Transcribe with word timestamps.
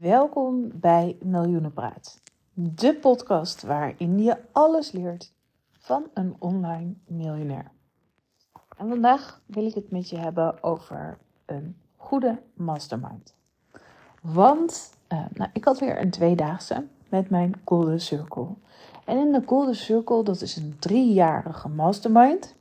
Welkom 0.00 0.70
bij 0.74 1.16
Miljoenenpraat, 1.22 2.20
de 2.52 2.94
podcast 2.94 3.62
waarin 3.62 4.22
je 4.22 4.36
alles 4.52 4.92
leert 4.92 5.32
van 5.70 6.06
een 6.14 6.36
online 6.38 6.94
miljonair. 7.06 7.70
En 8.76 8.88
vandaag 8.88 9.40
wil 9.46 9.66
ik 9.66 9.74
het 9.74 9.90
met 9.90 10.08
je 10.08 10.16
hebben 10.16 10.62
over 10.62 11.18
een 11.46 11.76
goede 11.96 12.38
mastermind. 12.54 13.34
Want 14.22 14.96
uh, 15.08 15.24
nou, 15.34 15.50
ik 15.52 15.64
had 15.64 15.78
weer 15.78 16.00
een 16.00 16.10
tweedaagse 16.10 16.86
met 17.08 17.30
mijn 17.30 17.60
Golden 17.64 18.00
Circle. 18.00 18.48
En 19.04 19.18
in 19.18 19.32
de 19.32 19.42
Golden 19.46 19.76
Circle, 19.76 20.24
dat 20.24 20.40
is 20.40 20.56
een 20.56 20.76
driejarige 20.78 21.68
mastermind. 21.68 22.54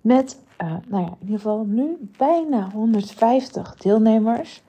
Met, 0.00 0.40
uh, 0.62 0.76
nou 0.86 1.04
ja, 1.04 1.10
in 1.10 1.16
ieder 1.20 1.36
geval 1.36 1.64
nu 1.64 2.10
bijna 2.16 2.70
150 2.70 3.76
deelnemers 3.76 4.62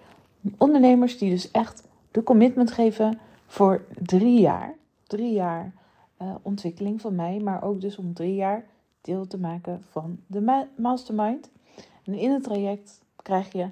ondernemers 0.57 1.17
die 1.17 1.29
dus 1.29 1.51
echt 1.51 1.87
de 2.11 2.23
commitment 2.23 2.71
geven 2.71 3.19
voor 3.45 3.85
drie 4.03 4.39
jaar. 4.39 4.75
Drie 5.07 5.33
jaar 5.33 5.73
uh, 6.21 6.35
ontwikkeling 6.41 7.01
van 7.01 7.15
mij, 7.15 7.39
maar 7.39 7.63
ook 7.63 7.81
dus 7.81 7.97
om 7.97 8.13
drie 8.13 8.35
jaar 8.35 8.65
deel 9.01 9.27
te 9.27 9.37
maken 9.37 9.83
van 9.89 10.19
de 10.27 10.67
mastermind. 10.75 11.49
En 12.03 12.13
in 12.13 12.31
het 12.31 12.43
traject 12.43 13.01
krijg 13.15 13.51
je 13.51 13.69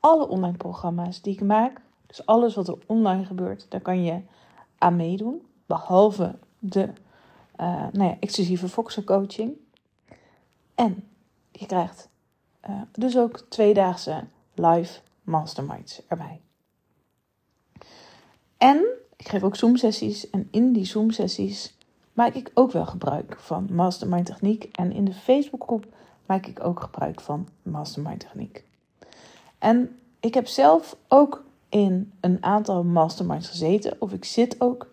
alle 0.00 0.28
online 0.28 0.56
programma's 0.56 1.22
die 1.22 1.32
ik 1.32 1.40
maak. 1.40 1.80
Dus 2.06 2.26
alles 2.26 2.54
wat 2.54 2.68
er 2.68 2.78
online 2.86 3.24
gebeurt, 3.24 3.66
daar 3.68 3.80
kan 3.80 4.02
je 4.02 4.20
aan 4.78 4.96
meedoen. 4.96 5.42
Behalve 5.66 6.38
de 6.58 6.88
uh, 7.60 7.86
nou 7.92 8.04
ja, 8.04 8.16
exclusieve 8.20 8.68
Foxer 8.68 9.04
coaching. 9.04 9.56
En 10.74 11.08
je 11.50 11.66
krijgt 11.66 12.08
uh, 12.68 12.82
dus 12.92 13.18
ook 13.18 13.38
tweedaagse 13.48 14.24
live 14.54 15.00
masterminds 15.30 16.02
erbij. 16.08 16.40
En 18.56 18.84
ik 19.16 19.28
geef 19.28 19.42
ook 19.42 19.56
Zoom-sessies 19.56 20.30
en 20.30 20.48
in 20.50 20.72
die 20.72 20.84
Zoom-sessies 20.84 21.76
maak 22.12 22.34
ik 22.34 22.50
ook 22.54 22.72
wel 22.72 22.86
gebruik 22.86 23.36
van 23.38 23.68
mastermind 23.70 24.26
techniek. 24.26 24.64
En 24.64 24.92
in 24.92 25.04
de 25.04 25.14
Facebookgroep 25.14 25.86
maak 26.26 26.46
ik 26.46 26.64
ook 26.64 26.80
gebruik 26.80 27.20
van 27.20 27.48
mastermind 27.62 28.20
techniek. 28.20 28.64
En 29.58 29.98
ik 30.20 30.34
heb 30.34 30.46
zelf 30.46 30.96
ook 31.08 31.44
in 31.68 32.12
een 32.20 32.44
aantal 32.44 32.84
masterminds 32.84 33.48
gezeten, 33.48 33.96
of 33.98 34.12
ik 34.12 34.24
zit 34.24 34.60
ook 34.60 34.88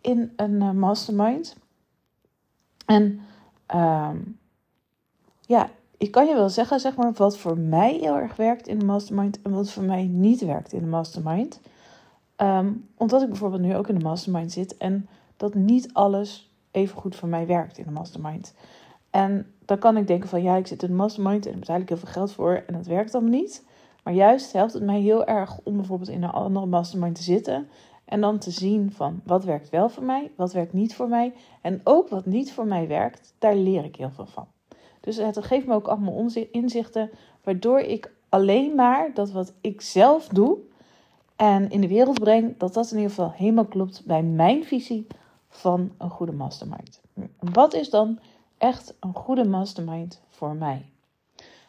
in 0.00 0.32
een 0.36 0.54
uh, 0.54 0.70
mastermind. 0.70 1.56
En 2.86 3.20
um, 3.74 4.38
ja, 5.46 5.70
ik 5.98 6.10
kan 6.10 6.26
je 6.26 6.34
wel 6.34 6.48
zeggen, 6.48 6.80
zeg 6.80 6.96
maar, 6.96 7.12
wat 7.12 7.38
voor 7.38 7.58
mij 7.58 7.94
heel 7.94 8.16
erg 8.16 8.36
werkt 8.36 8.68
in 8.68 8.78
de 8.78 8.84
mastermind 8.84 9.42
en 9.42 9.52
wat 9.52 9.70
voor 9.70 9.82
mij 9.82 10.04
niet 10.04 10.44
werkt 10.44 10.72
in 10.72 10.80
de 10.80 10.86
mastermind. 10.86 11.60
Um, 12.36 12.88
omdat 12.96 13.22
ik 13.22 13.28
bijvoorbeeld 13.28 13.62
nu 13.62 13.76
ook 13.76 13.88
in 13.88 13.98
de 13.98 14.04
mastermind 14.04 14.52
zit 14.52 14.76
en 14.76 15.08
dat 15.36 15.54
niet 15.54 15.92
alles 15.92 16.52
even 16.70 16.96
goed 16.96 17.16
voor 17.16 17.28
mij 17.28 17.46
werkt 17.46 17.78
in 17.78 17.84
de 17.84 17.90
mastermind. 17.90 18.54
En 19.10 19.46
dan 19.64 19.78
kan 19.78 19.96
ik 19.96 20.06
denken 20.06 20.28
van 20.28 20.42
ja, 20.42 20.56
ik 20.56 20.66
zit 20.66 20.82
in 20.82 20.88
de 20.88 20.94
mastermind 20.94 21.46
en 21.46 21.50
daar 21.50 21.60
betaal 21.60 21.80
ik 21.80 21.88
heel 21.88 21.98
veel 21.98 22.08
geld 22.08 22.32
voor 22.32 22.62
en 22.66 22.74
dat 22.74 22.86
werkt 22.86 23.14
allemaal 23.14 23.32
niet. 23.32 23.64
Maar 24.04 24.14
juist 24.14 24.52
helpt 24.52 24.72
het 24.72 24.82
mij 24.82 25.00
heel 25.00 25.26
erg 25.26 25.58
om 25.62 25.76
bijvoorbeeld 25.76 26.10
in 26.10 26.22
een 26.22 26.30
andere 26.30 26.66
mastermind 26.66 27.14
te 27.14 27.22
zitten 27.22 27.68
en 28.04 28.20
dan 28.20 28.38
te 28.38 28.50
zien 28.50 28.92
van 28.92 29.20
wat 29.24 29.44
werkt 29.44 29.70
wel 29.70 29.88
voor 29.88 30.04
mij, 30.04 30.30
wat 30.36 30.52
werkt 30.52 30.72
niet 30.72 30.94
voor 30.94 31.08
mij. 31.08 31.32
En 31.60 31.80
ook 31.84 32.08
wat 32.08 32.26
niet 32.26 32.52
voor 32.52 32.66
mij 32.66 32.88
werkt, 32.88 33.34
daar 33.38 33.56
leer 33.56 33.84
ik 33.84 33.96
heel 33.96 34.10
veel 34.10 34.26
van. 34.26 34.46
Dus 35.08 35.16
het 35.16 35.44
geeft 35.44 35.66
me 35.66 35.74
ook 35.74 35.88
allemaal 35.88 36.30
inzichten, 36.50 37.10
waardoor 37.42 37.80
ik 37.80 38.12
alleen 38.28 38.74
maar 38.74 39.14
dat 39.14 39.30
wat 39.30 39.52
ik 39.60 39.80
zelf 39.80 40.26
doe 40.26 40.58
en 41.36 41.70
in 41.70 41.80
de 41.80 41.88
wereld 41.88 42.18
breng, 42.18 42.58
dat 42.58 42.74
dat 42.74 42.90
in 42.90 42.96
ieder 42.96 43.10
geval 43.10 43.30
helemaal 43.30 43.64
klopt 43.64 44.06
bij 44.06 44.22
mijn 44.22 44.64
visie 44.64 45.06
van 45.48 45.92
een 45.98 46.10
goede 46.10 46.32
mastermind. 46.32 47.00
Wat 47.38 47.74
is 47.74 47.90
dan 47.90 48.18
echt 48.58 48.94
een 49.00 49.14
goede 49.14 49.44
mastermind 49.44 50.20
voor 50.28 50.54
mij? 50.54 50.90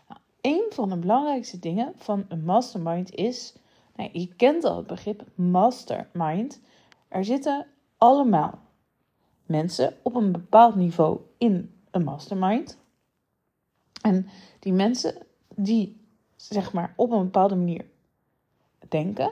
Nou, 0.08 0.20
een 0.42 0.66
van 0.70 0.90
de 0.90 0.98
belangrijkste 0.98 1.60
dingen 1.60 1.94
van 1.96 2.26
een 2.28 2.44
mastermind 2.44 3.16
is, 3.16 3.56
nou, 3.96 4.10
je 4.14 4.28
kent 4.36 4.64
al 4.64 4.78
het 4.78 4.88
begrip 4.88 5.24
mastermind. 5.36 6.62
Er 7.08 7.26
zitten 7.26 7.66
allemaal 7.98 8.60
mensen 9.46 9.94
op 10.02 10.16
een 10.16 10.32
bepaald 10.32 10.76
niveau 10.76 11.20
in 11.38 11.74
een 11.92 12.04
mastermind. 12.04 12.78
En 14.02 14.28
die 14.60 14.74
mensen 14.74 15.16
die 15.56 16.02
zeg 16.36 16.74
maar 16.74 16.94
op 16.96 17.12
een 17.12 17.24
bepaalde 17.24 17.56
manier 17.56 17.86
denken, 18.90 19.32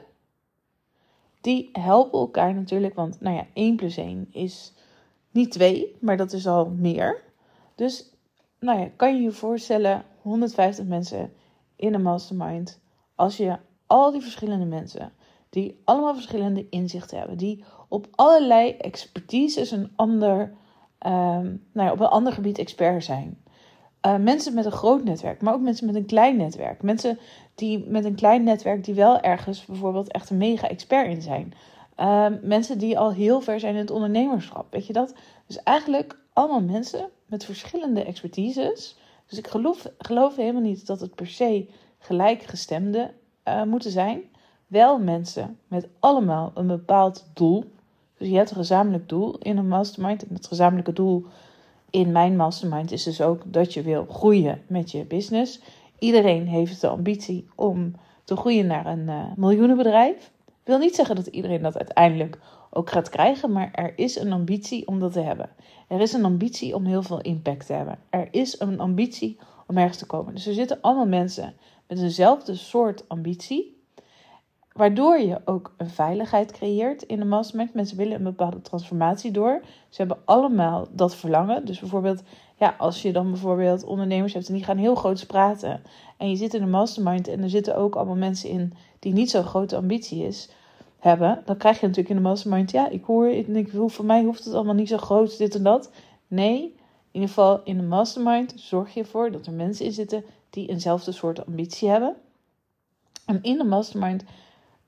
die 1.42 1.70
helpen 1.72 2.20
elkaar 2.20 2.54
natuurlijk. 2.54 2.96
Want 2.96 3.22
nou 3.22 3.36
ja, 3.36 3.48
1 3.54 3.76
plus 3.76 3.98
1 3.98 4.28
is 4.32 4.74
niet 5.32 5.52
2, 5.52 5.96
maar 6.00 6.18
dat 6.18 6.34
is 6.34 6.48
al 6.48 6.70
meer. 6.70 7.24
Dus 7.76 8.12
nou 8.60 8.80
ja, 8.80 8.90
kan 8.96 9.16
je 9.16 9.22
je 9.22 9.32
voorstellen, 9.32 10.04
150 10.22 10.86
mensen 10.86 11.34
in 11.76 11.94
een 11.94 12.02
mastermind. 12.02 12.80
Als 13.16 13.38
je 13.38 13.58
al 13.86 14.12
die 14.12 14.22
verschillende 14.22 14.66
mensen, 14.66 15.12
die 15.50 15.82
allemaal 15.84 16.14
verschillende 16.14 16.70
inzichten 16.70 17.18
hebben, 17.18 17.38
die 17.38 17.64
op 17.88 18.08
allerlei 18.16 18.72
expertise 18.72 19.76
een 19.76 19.92
ander, 19.96 20.42
um, 21.06 21.66
nou 21.72 21.88
ja, 21.88 21.92
op 21.92 22.00
een 22.00 22.06
ander 22.06 22.34
gebied 22.34 22.58
expert 22.58 23.04
zijn. 23.04 23.44
Uh, 24.08 24.16
mensen 24.18 24.54
met 24.54 24.66
een 24.66 24.72
groot 24.72 25.04
netwerk, 25.04 25.42
maar 25.42 25.54
ook 25.54 25.62
mensen 25.62 25.86
met 25.86 25.96
een 25.96 26.06
klein 26.06 26.38
netwerk. 26.38 26.82
Mensen 26.82 27.20
die 27.56 27.86
met 27.88 28.06
een 28.06 28.16
klein 28.16 28.44
netwerk 28.44 28.84
die 28.84 28.94
wel 28.94 29.20
ergens 29.20 29.66
bijvoorbeeld 29.66 30.12
echt 30.12 30.30
een 30.30 30.38
mega 30.38 30.70
expert 30.70 31.08
in 31.08 31.22
zijn. 31.22 31.54
Uh, 31.98 32.26
mensen 32.42 32.78
die 32.78 33.00
al 33.00 33.14
heel 33.14 33.42
ver 33.42 33.60
zijn 33.60 33.74
in 33.74 33.80
het 33.80 33.92
ondernemerschap. 33.92 34.72
Weet 34.72 34.88
je 34.88 34.94
dat? 34.94 35.14
Dus 35.48 35.64
eigenlijk 35.64 36.20
allemaal 36.34 36.62
mensen 36.62 37.10
met 37.26 37.46
verschillende 37.46 38.04
expertises. 38.04 38.98
Dus 39.26 39.38
ik 39.38 39.48
geloof, 39.48 39.88
geloof 39.98 40.36
helemaal 40.36 40.62
niet 40.62 40.88
dat 40.88 41.00
het 41.00 41.16
per 41.16 41.28
se 41.28 41.70
gelijkgestemde 42.00 43.12
uh, 43.48 43.64
moeten 43.64 43.92
zijn. 43.92 44.22
Wel 44.68 45.00
mensen 45.00 45.60
met 45.68 45.88
allemaal 46.00 46.52
een 46.54 46.68
bepaald 46.68 47.30
doel. 47.34 47.64
Dus 48.18 48.28
je 48.28 48.36
hebt 48.36 48.50
een 48.50 48.56
gezamenlijk 48.56 49.10
doel 49.10 49.38
in 49.38 49.58
een 49.58 49.68
mastermind. 49.68 50.28
En 50.28 50.36
het 50.36 50.48
gezamenlijke 50.48 50.94
doel 50.94 51.26
in 51.90 52.12
mijn 52.12 52.36
mastermind 52.36 52.92
is 52.92 53.04
dus 53.04 53.22
ook 53.22 53.42
dat 53.46 53.74
je 53.74 53.82
wil 53.82 54.06
groeien 54.10 54.62
met 54.68 54.92
je 54.92 55.06
business. 55.06 55.60
Iedereen 56.00 56.48
heeft 56.48 56.82
de 56.82 56.88
ambitie 56.88 57.48
om 57.56 57.96
te 58.24 58.36
groeien 58.36 58.68
naar 58.68 58.86
een 58.86 59.08
uh, 59.08 59.24
miljoenenbedrijf. 59.36 60.32
Ik 60.46 60.74
wil 60.74 60.78
niet 60.78 60.96
zeggen 60.96 61.16
dat 61.16 61.28
iedereen 61.28 61.62
dat 61.62 61.78
uiteindelijk 61.78 62.40
ook 62.70 62.90
gaat 62.90 63.10
krijgen, 63.10 63.52
maar 63.52 63.72
er 63.72 63.94
is 63.96 64.16
een 64.16 64.34
ambitie 64.34 64.88
om 64.88 65.00
dat 65.00 65.14
te 65.14 65.20
hebben. 65.20 65.50
Er 65.88 66.02
is 66.02 66.14
een 66.14 66.26
ambitie 66.26 66.76
om 66.76 66.86
heel 66.86 67.04
veel 67.04 67.22
impact 67.22 67.66
te 67.66 67.74
hebben. 67.74 68.00
Er 68.10 68.28
is 68.32 68.60
een 68.60 68.80
ambitie 68.80 69.38
om 69.68 69.78
ergens 69.78 69.98
te 69.98 70.06
komen. 70.06 70.34
Dus 70.34 70.48
er 70.48 70.54
zitten 70.54 70.82
allemaal 70.82 71.08
mensen 71.08 71.54
met 71.88 72.00
eenzelfde 72.00 72.56
soort 72.56 73.10
ambitie. 73.10 73.77
Waardoor 74.78 75.20
je 75.20 75.42
ook 75.46 75.74
een 75.78 75.90
veiligheid 75.90 76.52
creëert 76.52 77.04
in 77.04 77.20
de 77.20 77.26
mastermind. 77.26 77.74
Mensen 77.74 77.98
willen 77.98 78.16
een 78.16 78.24
bepaalde 78.24 78.62
transformatie 78.62 79.32
door. 79.32 79.62
Ze 79.90 79.98
hebben 79.98 80.18
allemaal 80.26 80.88
dat 80.92 81.16
verlangen. 81.16 81.66
Dus 81.66 81.80
bijvoorbeeld, 81.80 82.22
ja, 82.56 82.76
als 82.78 83.02
je 83.02 83.12
dan 83.12 83.32
bijvoorbeeld 83.32 83.84
ondernemers 83.84 84.34
hebt 84.34 84.48
en 84.48 84.54
die 84.54 84.64
gaan 84.64 84.78
heel 84.78 84.96
groot 84.96 85.28
praten. 85.28 85.82
En 86.18 86.30
je 86.30 86.36
zit 86.36 86.54
in 86.54 86.62
een 86.62 86.70
mastermind 86.70 87.28
en 87.28 87.44
er 87.44 87.50
zitten 87.50 87.78
ook 87.78 87.96
allemaal 87.96 88.16
mensen 88.16 88.50
in 88.50 88.74
die 89.00 89.14
niet 89.14 89.30
zo'n 89.30 89.44
grote 89.44 89.76
ambitie 89.76 90.26
is, 90.26 90.50
hebben. 91.00 91.42
Dan 91.46 91.58
krijg 91.58 91.80
je 91.80 91.88
natuurlijk 91.88 92.16
in 92.16 92.22
de 92.22 92.30
mastermind, 92.30 92.72
ja, 92.72 92.90
ik 92.90 93.04
hoor, 93.04 93.28
ik 93.28 93.54
denk, 93.54 93.70
voor 93.92 94.06
mij 94.06 94.24
hoeft 94.24 94.46
het 94.46 94.54
allemaal 94.54 94.74
niet 94.74 94.88
zo 94.88 94.98
groot, 94.98 95.38
dit 95.38 95.56
en 95.56 95.64
dat. 95.64 95.92
Nee, 96.28 96.62
in 96.62 96.74
ieder 97.12 97.30
geval 97.30 97.62
in 97.64 97.78
de 97.78 97.84
mastermind 97.84 98.54
zorg 98.56 98.94
je 98.94 99.00
ervoor 99.00 99.32
dat 99.32 99.46
er 99.46 99.54
mensen 99.54 99.86
in 99.86 99.92
zitten 99.92 100.24
die 100.50 100.70
eenzelfde 100.70 101.12
soort 101.12 101.46
ambitie 101.46 101.90
hebben. 101.90 102.16
En 103.26 103.40
in 103.42 103.58
de 103.58 103.64
mastermind 103.64 104.24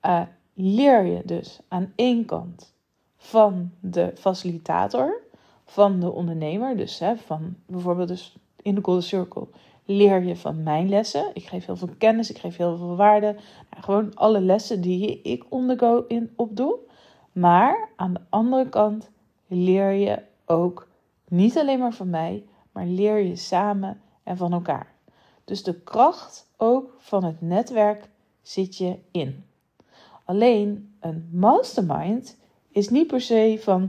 uh, 0.06 0.22
leer 0.54 1.04
je 1.04 1.22
dus 1.26 1.60
aan 1.68 1.94
één 1.96 2.26
kant 2.26 2.74
van 3.18 3.72
de 3.80 4.12
facilitator, 4.16 5.22
van 5.66 6.00
de 6.00 6.12
ondernemer, 6.12 6.78
dus 6.78 7.00
hè, 7.00 7.18
van 7.18 7.56
bijvoorbeeld 7.66 8.08
dus 8.08 8.38
in 8.62 8.76
de 8.76 8.84
Golden 8.84 9.04
Circle 9.04 9.48
leer 9.86 10.24
je 10.24 10.36
van 10.36 10.64
mijn 10.64 10.90
lessen. 10.90 11.32
Ik 11.34 11.46
geef 11.46 11.66
heel 11.66 11.76
veel 11.76 11.90
kennis, 11.98 12.30
ik 12.30 12.38
geef 12.38 12.58
heel 12.58 12.78
veel 12.78 12.96
waarde. 12.96 13.36
Nou, 13.70 13.84
gewoon 13.84 14.16
alle 14.16 14.42
lessen 14.42 14.82
die 14.82 15.22
ik 15.22 15.46
ondergo 15.50 16.06
in 16.08 16.34
opdoe. 16.36 16.78
Maar 17.32 17.90
aan 17.96 18.14
de 18.14 18.22
andere 18.30 18.70
kant 18.70 19.10
leer 19.48 19.92
je 19.92 20.22
ook 20.46 20.88
niet 21.28 21.58
alleen 21.58 21.80
maar 21.80 21.94
van 21.94 22.10
mij, 22.10 22.44
maar 22.72 22.86
leer 22.86 23.18
je 23.18 23.36
samen 23.36 24.02
en 24.24 24.38
van 24.38 24.54
elkaar. 24.54 24.94
Dus 25.46 25.64
de 25.64 25.74
kracht 25.74 26.48
ook 26.58 26.96
van 26.98 27.24
het 27.24 27.42
netwerk 27.42 28.10
zit 28.42 28.78
je 28.78 28.98
in. 29.12 29.44
Alleen 30.30 30.96
een 31.00 31.30
mastermind 31.32 32.38
is 32.72 32.90
niet 32.90 33.08
per 33.08 33.22
se 33.22 33.58
van, 33.62 33.80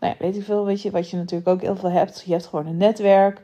nou 0.00 0.12
ja, 0.12 0.14
weet 0.18 0.36
ik 0.36 0.42
veel, 0.42 0.64
weet 0.64 0.82
je, 0.82 0.90
wat 0.90 1.10
je 1.10 1.16
natuurlijk 1.16 1.48
ook 1.48 1.60
heel 1.60 1.76
veel 1.76 1.90
hebt. 1.90 2.22
Je 2.26 2.32
hebt 2.32 2.46
gewoon 2.46 2.66
een 2.66 2.76
netwerk. 2.76 3.42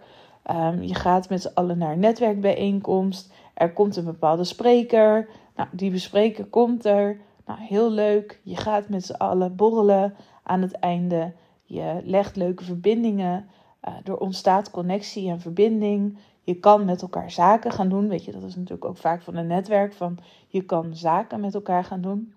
Um, 0.51 0.83
je 0.83 0.95
gaat 0.95 1.29
met 1.29 1.43
z'n 1.43 1.51
allen 1.55 1.79
naar 1.79 1.93
een 1.93 1.99
netwerkbijeenkomst. 1.99 3.33
Er 3.55 3.73
komt 3.73 3.97
een 3.97 4.05
bepaalde 4.05 4.45
spreker. 4.45 5.29
Nou, 5.57 5.69
die 5.73 5.91
bespreker 5.91 6.45
komt 6.45 6.85
er. 6.85 7.21
Nou, 7.47 7.61
heel 7.61 7.91
leuk. 7.91 8.41
Je 8.43 8.57
gaat 8.57 8.89
met 8.89 9.05
z'n 9.05 9.13
allen 9.13 9.57
borrelen 9.57 10.15
aan 10.43 10.63
het 10.63 10.73
einde. 10.73 11.33
Je 11.65 12.01
legt 12.05 12.37
leuke 12.37 12.65
verbindingen. 12.65 13.49
Uh, 13.89 13.95
er 14.05 14.17
ontstaat 14.17 14.71
connectie 14.71 15.31
en 15.31 15.41
verbinding. 15.41 16.19
Je 16.45 16.55
kan 16.55 16.85
met 16.85 17.03
elkaar 17.03 17.31
zaken 17.31 17.73
gaan 17.73 17.89
doen. 17.89 18.09
Weet 18.09 18.25
je, 18.25 18.33
dat 18.33 18.43
is 18.43 18.55
natuurlijk 18.55 18.85
ook 18.85 18.97
vaak 18.97 19.23
van 19.23 19.37
een 19.37 19.47
netwerk. 19.47 19.93
Van 19.93 20.19
je 20.49 20.63
kan 20.63 20.97
zaken 20.97 21.41
met 21.41 21.55
elkaar 21.55 21.85
gaan 21.85 22.01
doen. 22.01 22.35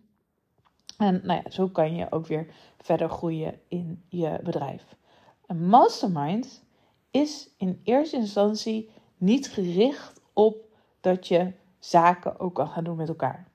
En 0.98 1.22
nou 1.24 1.42
ja, 1.44 1.50
zo 1.50 1.68
kan 1.68 1.96
je 1.96 2.12
ook 2.12 2.28
weer 2.28 2.48
verder 2.78 3.10
groeien 3.10 3.60
in 3.68 4.04
je 4.10 4.40
bedrijf. 4.44 4.96
Een 5.46 5.68
mastermind 5.68 6.64
is 7.12 7.50
in 7.58 7.82
eerste 7.84 8.16
instantie 8.16 8.90
niet 9.18 9.48
gericht 9.48 10.22
op 10.34 10.56
dat 11.02 11.28
je 11.28 11.52
zaken 11.80 12.40
ook 12.40 12.56
kan 12.56 12.68
gaan 12.68 12.84
doen 12.84 12.96
met 12.96 13.08
elkaar. 13.08 13.48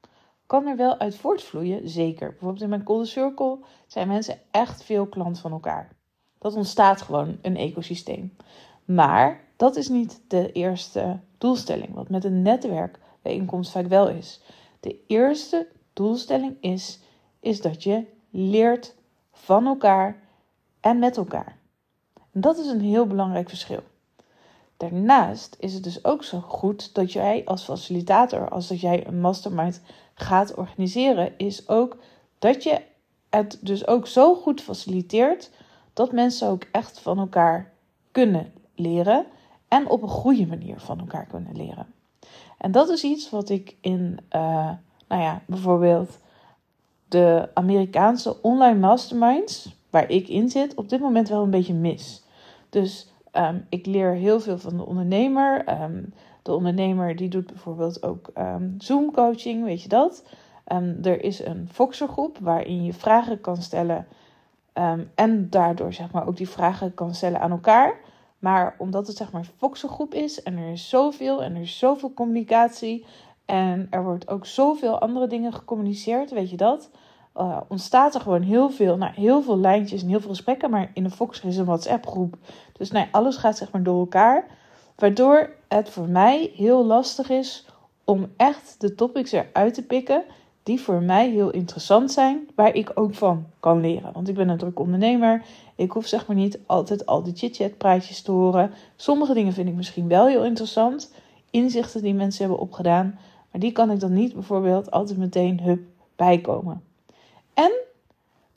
Kan 0.46 0.66
er 0.66 0.76
wel 0.76 0.98
uit 0.98 1.16
voortvloeien, 1.16 1.88
zeker. 1.88 2.28
Bijvoorbeeld 2.28 2.62
in 2.62 2.68
mijn 2.68 2.86
Golden 2.86 3.06
Circle 3.06 3.58
zijn 3.86 4.08
mensen 4.08 4.38
echt 4.50 4.82
veel 4.82 5.06
klant 5.06 5.38
van 5.38 5.52
elkaar. 5.52 5.92
Dat 6.38 6.54
ontstaat 6.54 7.02
gewoon 7.02 7.38
een 7.42 7.56
ecosysteem. 7.56 8.36
Maar 8.84 9.44
dat 9.62 9.76
is 9.76 9.88
niet 9.88 10.20
de 10.28 10.52
eerste 10.52 11.18
doelstelling, 11.38 11.94
wat 11.94 12.08
met 12.08 12.24
een 12.24 12.42
netwerkbijeenkomst 12.42 13.70
vaak 13.70 13.86
wel 13.86 14.08
is. 14.08 14.40
De 14.80 14.96
eerste 15.06 15.66
doelstelling 15.92 16.56
is, 16.60 16.98
is 17.40 17.60
dat 17.60 17.82
je 17.82 18.04
leert 18.30 18.94
van 19.32 19.66
elkaar 19.66 20.22
en 20.80 20.98
met 20.98 21.16
elkaar. 21.16 21.56
En 22.32 22.40
dat 22.40 22.58
is 22.58 22.66
een 22.66 22.80
heel 22.80 23.06
belangrijk 23.06 23.48
verschil. 23.48 23.82
Daarnaast 24.76 25.56
is 25.58 25.74
het 25.74 25.84
dus 25.84 26.04
ook 26.04 26.24
zo 26.24 26.40
goed 26.40 26.94
dat 26.94 27.12
jij 27.12 27.42
als 27.44 27.64
facilitator, 27.64 28.48
als 28.48 28.68
dat 28.68 28.80
jij 28.80 29.06
een 29.06 29.20
mastermind 29.20 29.80
gaat 30.14 30.54
organiseren, 30.54 31.38
is 31.38 31.68
ook 31.68 31.96
dat 32.38 32.62
je 32.62 32.82
het 33.30 33.58
dus 33.60 33.86
ook 33.86 34.06
zo 34.06 34.34
goed 34.34 34.60
faciliteert 34.60 35.50
dat 35.92 36.12
mensen 36.12 36.48
ook 36.48 36.66
echt 36.72 37.00
van 37.00 37.18
elkaar 37.18 37.72
kunnen 38.10 38.52
leren 38.74 39.26
en 39.72 39.88
op 39.88 40.02
een 40.02 40.08
goede 40.08 40.46
manier 40.46 40.80
van 40.80 40.98
elkaar 40.98 41.26
kunnen 41.26 41.56
leren. 41.56 41.86
En 42.58 42.72
dat 42.72 42.88
is 42.88 43.02
iets 43.04 43.30
wat 43.30 43.48
ik 43.48 43.76
in, 43.80 44.18
uh, 44.30 44.70
nou 45.08 45.22
ja, 45.22 45.42
bijvoorbeeld 45.46 46.18
de 47.08 47.48
Amerikaanse 47.54 48.42
online 48.42 48.78
masterminds, 48.78 49.74
waar 49.90 50.10
ik 50.10 50.28
in 50.28 50.48
zit, 50.48 50.74
op 50.74 50.88
dit 50.88 51.00
moment 51.00 51.28
wel 51.28 51.42
een 51.42 51.50
beetje 51.50 51.74
mis. 51.74 52.24
Dus 52.68 53.12
Ehm, 53.32 53.58
ik 53.68 53.86
leer 53.86 54.12
heel 54.12 54.40
veel 54.40 54.58
van 54.58 54.76
de 54.76 54.86
ondernemer. 54.86 55.64
Ehm, 55.64 56.02
de 56.42 56.54
ondernemer 56.54 57.16
die 57.16 57.28
doet 57.28 57.46
bijvoorbeeld 57.46 58.02
ook 58.02 58.30
um, 58.38 58.74
Zoom 58.78 59.12
coaching, 59.12 59.64
weet 59.64 59.82
je 59.82 59.88
dat? 59.88 60.24
er 61.02 61.24
is 61.24 61.44
een 61.44 61.68
Voxer 61.72 62.08
groep 62.08 62.38
waarin 62.38 62.84
je 62.84 62.92
vragen 62.92 63.40
kan 63.40 63.56
stellen. 63.56 64.06
en 65.14 65.50
daardoor 65.50 65.92
zeg 65.92 66.12
maar 66.12 66.26
ook 66.26 66.36
die 66.36 66.48
vragen 66.48 66.94
kan 66.94 67.14
stellen 67.14 67.40
aan 67.40 67.50
elkaar. 67.50 67.94
Maar 68.42 68.74
omdat 68.78 69.06
het 69.06 69.16
zeg 69.16 69.32
maar 69.32 69.50
groep 69.72 70.14
is 70.14 70.42
en 70.42 70.56
er 70.56 70.72
is 70.72 70.88
zoveel 70.88 71.42
en 71.42 71.54
er 71.54 71.62
is 71.62 71.78
zoveel 71.78 72.14
communicatie. 72.14 73.06
En 73.44 73.86
er 73.90 74.04
wordt 74.04 74.28
ook 74.28 74.46
zoveel 74.46 74.98
andere 74.98 75.26
dingen 75.26 75.52
gecommuniceerd, 75.52 76.30
weet 76.30 76.50
je 76.50 76.56
dat? 76.56 76.90
uh, 77.36 77.60
ontstaat 77.68 78.14
er 78.14 78.20
gewoon 78.20 78.42
heel 78.42 78.70
veel, 78.70 78.96
nou, 78.96 79.12
heel 79.14 79.42
veel 79.42 79.58
lijntjes 79.58 80.02
en 80.02 80.08
heel 80.08 80.20
veel 80.20 80.30
gesprekken. 80.30 80.70
Maar 80.70 80.90
in 80.94 81.02
de 81.02 81.10
Fox 81.10 81.40
is 81.40 81.56
een 81.56 81.64
WhatsApp 81.64 82.06
groep. 82.06 82.36
Dus 82.72 82.90
nee, 82.90 83.08
alles 83.10 83.36
gaat 83.36 83.56
zeg 83.56 83.72
maar 83.72 83.82
door 83.82 83.98
elkaar. 83.98 84.46
Waardoor 84.96 85.50
het 85.68 85.90
voor 85.90 86.08
mij 86.08 86.52
heel 86.54 86.84
lastig 86.86 87.28
is 87.30 87.66
om 88.04 88.32
echt 88.36 88.74
de 88.78 88.94
topics 88.94 89.32
eruit 89.32 89.74
te 89.74 89.82
pikken 89.82 90.24
die 90.62 90.80
voor 90.80 91.02
mij 91.02 91.30
heel 91.30 91.50
interessant 91.50 92.12
zijn, 92.12 92.48
waar 92.54 92.74
ik 92.74 92.90
ook 92.94 93.14
van 93.14 93.46
kan 93.60 93.80
leren. 93.80 94.12
Want 94.12 94.28
ik 94.28 94.34
ben 94.34 94.48
een 94.48 94.58
druk 94.58 94.78
ondernemer. 94.78 95.42
Ik 95.76 95.90
hoef 95.90 96.06
zeg 96.06 96.26
maar 96.26 96.36
niet 96.36 96.58
altijd 96.66 97.06
al 97.06 97.22
die 97.22 97.36
chit-chat 97.36 97.78
praatjes 97.78 98.22
te 98.22 98.30
horen. 98.30 98.70
Sommige 98.96 99.34
dingen 99.34 99.52
vind 99.52 99.68
ik 99.68 99.74
misschien 99.74 100.08
wel 100.08 100.26
heel 100.26 100.44
interessant. 100.44 101.14
Inzichten 101.50 102.02
die 102.02 102.14
mensen 102.14 102.42
hebben 102.42 102.60
opgedaan. 102.60 103.18
Maar 103.50 103.60
die 103.60 103.72
kan 103.72 103.90
ik 103.90 104.00
dan 104.00 104.12
niet 104.12 104.34
bijvoorbeeld 104.34 104.90
altijd 104.90 105.18
meteen 105.18 105.60
hup 105.60 105.80
bijkomen. 106.16 106.82
En 107.54 107.72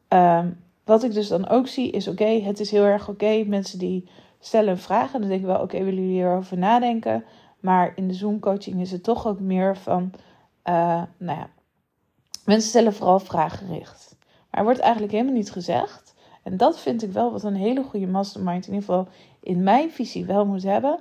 ehm, 0.08 0.50
wat 0.84 1.04
ik 1.04 1.14
dus 1.14 1.28
dan 1.28 1.48
ook 1.48 1.68
zie 1.68 1.92
is: 1.92 2.08
oké, 2.08 2.26
het 2.26 2.60
is 2.60 2.72
heel 2.72 2.84
erg 2.84 3.10
oké. 3.10 3.44
mensen 3.48 3.80
die 3.80 4.08
stellen 4.40 4.70
een 4.70 4.78
vraag 4.78 5.14
en 5.14 5.20
dan 5.20 5.30
denk 5.30 5.42
ik 5.42 5.48
wel: 5.48 5.62
oké, 5.62 5.78
willen 5.78 5.94
jullie 5.94 6.12
hierover 6.12 6.58
nadenken? 6.58 7.24
Maar 7.60 7.94
in 7.96 8.08
de 8.08 8.14
Zoom-coaching 8.14 8.82
is 8.82 8.92
het 8.92 9.04
toch 9.04 9.28
ook 9.28 9.40
meer 9.40 9.78
van: 9.78 10.12
uh, 10.66 11.02
nou 11.18 11.40
ja, 11.40 11.50
mensen 12.46 12.70
stellen 12.70 12.94
vooral 12.94 13.20
vraaggericht. 13.20 14.16
Maar 14.20 14.60
er 14.60 14.64
wordt 14.64 14.80
eigenlijk 14.80 15.14
helemaal 15.14 15.34
niet 15.34 15.52
gezegd. 15.52 16.14
En 16.44 16.58
dat 16.58 16.80
vind 16.80 17.04
ik 17.04 17.12
wel 17.12 17.32
wat 17.32 17.44
een 17.44 17.56
hele 17.56 17.84
goede 17.84 18.08
mastermind, 18.08 18.68
in 18.68 18.74
ieder 18.74 18.88
geval 18.88 19.08
in 19.40 19.64
mijn 19.64 19.92
visie, 19.92 20.26
wel 20.26 20.46
moet 20.46 20.64
hebben. 20.64 21.00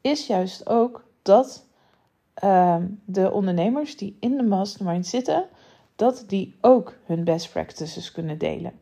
Is 0.00 0.26
juist 0.26 0.68
ook 0.68 1.04
dat 1.22 1.66
ehm, 2.34 2.86
de 3.04 3.30
ondernemers 3.30 3.96
die 3.96 4.16
in 4.20 4.36
de 4.36 4.42
mastermind 4.42 5.06
zitten 5.06 5.46
dat 5.96 6.24
die 6.26 6.56
ook 6.60 6.94
hun 7.04 7.24
best 7.24 7.52
practices 7.52 8.12
kunnen 8.12 8.38
delen. 8.38 8.72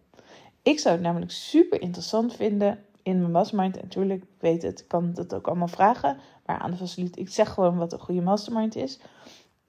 Ik 0.63 0.79
zou 0.79 0.95
het 0.95 1.05
namelijk 1.05 1.31
super 1.31 1.81
interessant 1.81 2.35
vinden 2.35 2.85
in 3.03 3.21
mijn 3.21 3.33
mastermind. 3.33 3.83
Natuurlijk, 3.83 4.23
ik 4.23 4.29
weet 4.39 4.63
het, 4.63 4.81
ik 4.81 4.89
kan 4.89 5.15
dat 5.15 5.35
ook 5.35 5.47
allemaal 5.47 5.69
vragen. 5.69 6.17
Maar 6.47 6.59
aan 6.59 6.71
de 6.71 6.77
facilitator, 6.77 7.23
ik 7.23 7.29
zeg 7.29 7.53
gewoon 7.53 7.77
wat 7.77 7.93
een 7.93 8.01
goede 8.01 8.21
mastermind 8.21 8.77
is. 8.77 8.99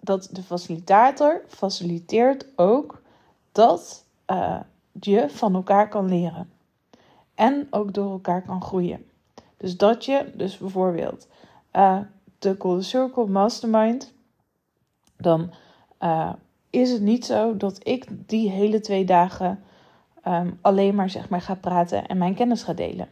Dat 0.03 0.29
de 0.31 0.43
facilitator 0.43 1.41
faciliteert 1.47 2.47
ook 2.55 3.01
dat 3.51 4.05
uh, 4.27 4.59
je 4.99 5.29
van 5.29 5.55
elkaar 5.55 5.89
kan 5.89 6.09
leren. 6.09 6.49
En 7.35 7.67
ook 7.69 7.93
door 7.93 8.11
elkaar 8.11 8.41
kan 8.41 8.61
groeien. 8.61 9.05
Dus 9.57 9.77
dat 9.77 10.05
je, 10.05 10.31
dus 10.35 10.57
bijvoorbeeld 10.57 11.27
uh, 11.73 11.99
de 12.39 12.55
Golden 12.59 12.83
Circle 12.83 13.27
Mastermind, 13.27 14.13
dan 15.17 15.53
uh, 15.99 16.33
is 16.69 16.91
het 16.91 17.01
niet 17.01 17.25
zo 17.25 17.57
dat 17.57 17.87
ik 17.87 18.07
die 18.09 18.49
hele 18.49 18.79
twee 18.79 19.05
dagen 19.05 19.63
ehm, 20.21 20.51
alleen 20.61 20.95
maar, 20.95 21.09
zeg 21.09 21.29
maar 21.29 21.41
ga 21.41 21.55
praten 21.55 22.07
en 22.07 22.17
mijn 22.17 22.35
kennis 22.35 22.63
ga 22.63 22.73
delen. 22.73 23.09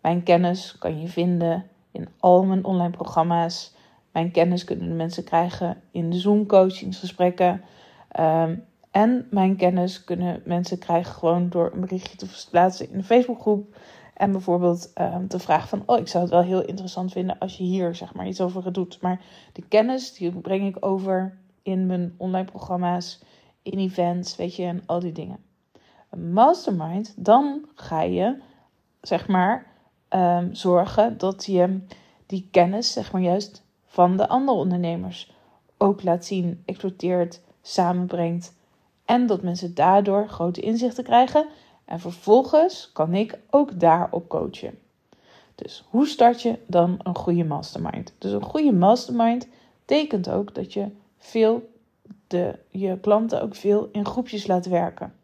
Mijn 0.00 0.22
kennis 0.22 0.78
kan 0.78 1.00
je 1.00 1.08
vinden 1.08 1.66
in 1.90 2.08
al 2.18 2.44
mijn 2.44 2.64
online 2.64 2.90
programma's. 2.90 3.74
Mijn 4.14 4.30
kennis 4.30 4.64
kunnen 4.64 4.88
de 4.88 4.94
mensen 4.94 5.24
krijgen 5.24 5.80
in 5.90 6.10
de 6.10 6.18
Zoom 6.18 6.46
coachingsgesprekken. 6.46 7.62
Um, 8.20 8.64
en 8.90 9.26
mijn 9.30 9.56
kennis 9.56 10.04
kunnen 10.04 10.42
mensen 10.44 10.78
krijgen 10.78 11.14
gewoon 11.14 11.48
door 11.48 11.70
een 11.72 11.80
berichtje 11.80 12.16
te 12.16 12.46
plaatsen 12.50 12.90
in 12.90 12.98
de 12.98 13.04
Facebookgroep. 13.04 13.76
En 14.14 14.32
bijvoorbeeld 14.32 14.92
um, 15.00 15.28
te 15.28 15.38
vragen 15.38 15.68
van, 15.68 15.82
oh, 15.86 15.98
ik 15.98 16.08
zou 16.08 16.22
het 16.24 16.32
wel 16.32 16.42
heel 16.42 16.64
interessant 16.64 17.12
vinden 17.12 17.38
als 17.38 17.56
je 17.56 17.64
hier 17.64 17.94
zeg 17.94 18.14
maar 18.14 18.26
iets 18.26 18.40
over 18.40 18.72
doet. 18.72 19.00
Maar 19.00 19.20
de 19.52 19.62
kennis 19.68 20.14
die 20.14 20.32
breng 20.32 20.66
ik 20.66 20.86
over 20.86 21.38
in 21.62 21.86
mijn 21.86 22.14
online 22.16 22.50
programma's, 22.50 23.22
in 23.62 23.78
events, 23.78 24.36
weet 24.36 24.56
je, 24.56 24.64
en 24.64 24.82
al 24.86 25.00
die 25.00 25.12
dingen. 25.12 25.38
Een 26.10 26.32
mastermind, 26.32 27.14
dan 27.16 27.68
ga 27.74 28.02
je, 28.02 28.36
zeg 29.00 29.28
maar, 29.28 29.66
um, 30.10 30.54
zorgen 30.54 31.18
dat 31.18 31.46
je 31.46 31.80
die 32.26 32.48
kennis, 32.50 32.92
zeg 32.92 33.12
maar, 33.12 33.22
juist 33.22 33.63
van 33.94 34.16
de 34.16 34.28
andere 34.28 34.58
ondernemers 34.58 35.32
ook 35.76 36.02
laat 36.02 36.24
zien, 36.24 36.62
exploiteert, 36.64 37.40
samenbrengt. 37.62 38.54
En 39.04 39.26
dat 39.26 39.42
mensen 39.42 39.74
daardoor 39.74 40.28
grote 40.28 40.60
inzichten 40.60 41.04
krijgen. 41.04 41.46
En 41.84 42.00
vervolgens 42.00 42.90
kan 42.92 43.14
ik 43.14 43.38
ook 43.50 43.80
daarop 43.80 44.28
coachen. 44.28 44.78
Dus 45.54 45.84
hoe 45.88 46.06
start 46.06 46.42
je 46.42 46.58
dan 46.66 46.98
een 47.02 47.16
goede 47.16 47.44
mastermind? 47.44 48.14
Dus 48.18 48.32
een 48.32 48.42
goede 48.42 48.72
mastermind 48.72 49.48
betekent 49.86 50.30
ook 50.30 50.54
dat 50.54 50.72
je 50.72 50.88
veel 51.18 51.70
de, 52.26 52.58
je 52.68 52.98
klanten 53.00 53.42
ook 53.42 53.54
veel 53.54 53.88
in 53.92 54.06
groepjes 54.06 54.46
laat 54.46 54.66
werken. 54.66 55.14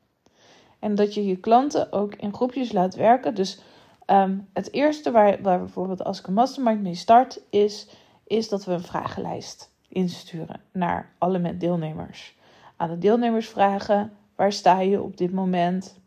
En 0.79 0.95
dat 0.95 1.15
je 1.15 1.27
je 1.27 1.37
klanten 1.37 1.93
ook 1.93 2.15
in 2.15 2.35
groepjes 2.35 2.73
laat 2.73 2.95
werken. 2.95 3.35
Dus 3.35 3.61
ehm, 4.07 4.39
het 4.53 4.73
eerste 4.73 5.11
waar, 5.11 5.43
waar 5.43 5.59
bijvoorbeeld 5.59 6.05
als 6.05 6.19
ik 6.19 6.27
een 6.27 6.33
mastermind 6.33 6.83
mee 6.83 6.95
start, 6.95 7.41
is, 7.49 7.89
is 8.31 8.49
dat 8.49 8.65
we 8.65 8.73
een 8.73 8.83
vragenlijst 8.83 9.71
insturen 9.89 10.61
naar 10.73 11.15
alle 11.19 11.57
deelnemers. 11.57 12.37
Aan 12.77 12.89
de 12.91 12.99
deelnemers 12.99 13.49
vragen: 13.49 14.13
waar 14.35 14.53
sta 14.53 14.81
je 14.81 15.03
op 15.03 15.17
dit 15.17 15.33
moment? 15.33 15.99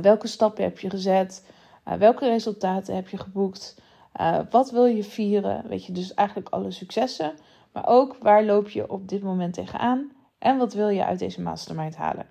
Welke 0.00 0.26
stappen 0.26 0.64
heb 0.64 0.78
je 0.78 0.90
gezet? 0.90 1.46
Uh, 1.88 1.94
welke 1.94 2.28
resultaten 2.28 2.94
heb 2.94 3.08
je 3.08 3.16
geboekt? 3.16 3.80
Uh, 4.20 4.38
wat 4.50 4.70
wil 4.70 4.84
je 4.84 5.04
vieren? 5.04 5.68
Weet 5.68 5.86
je, 5.86 5.92
dus 5.92 6.14
eigenlijk 6.14 6.48
alle 6.48 6.70
successen. 6.70 7.34
Maar 7.72 7.86
ook 7.86 8.16
waar 8.20 8.44
loop 8.44 8.68
je 8.68 8.90
op 8.90 9.08
dit 9.08 9.22
moment 9.22 9.54
tegenaan 9.54 10.12
en 10.38 10.58
wat 10.58 10.72
wil 10.72 10.88
je 10.88 11.04
uit 11.04 11.18
deze 11.18 11.40
mastermind 11.40 11.96
halen. 11.96 12.26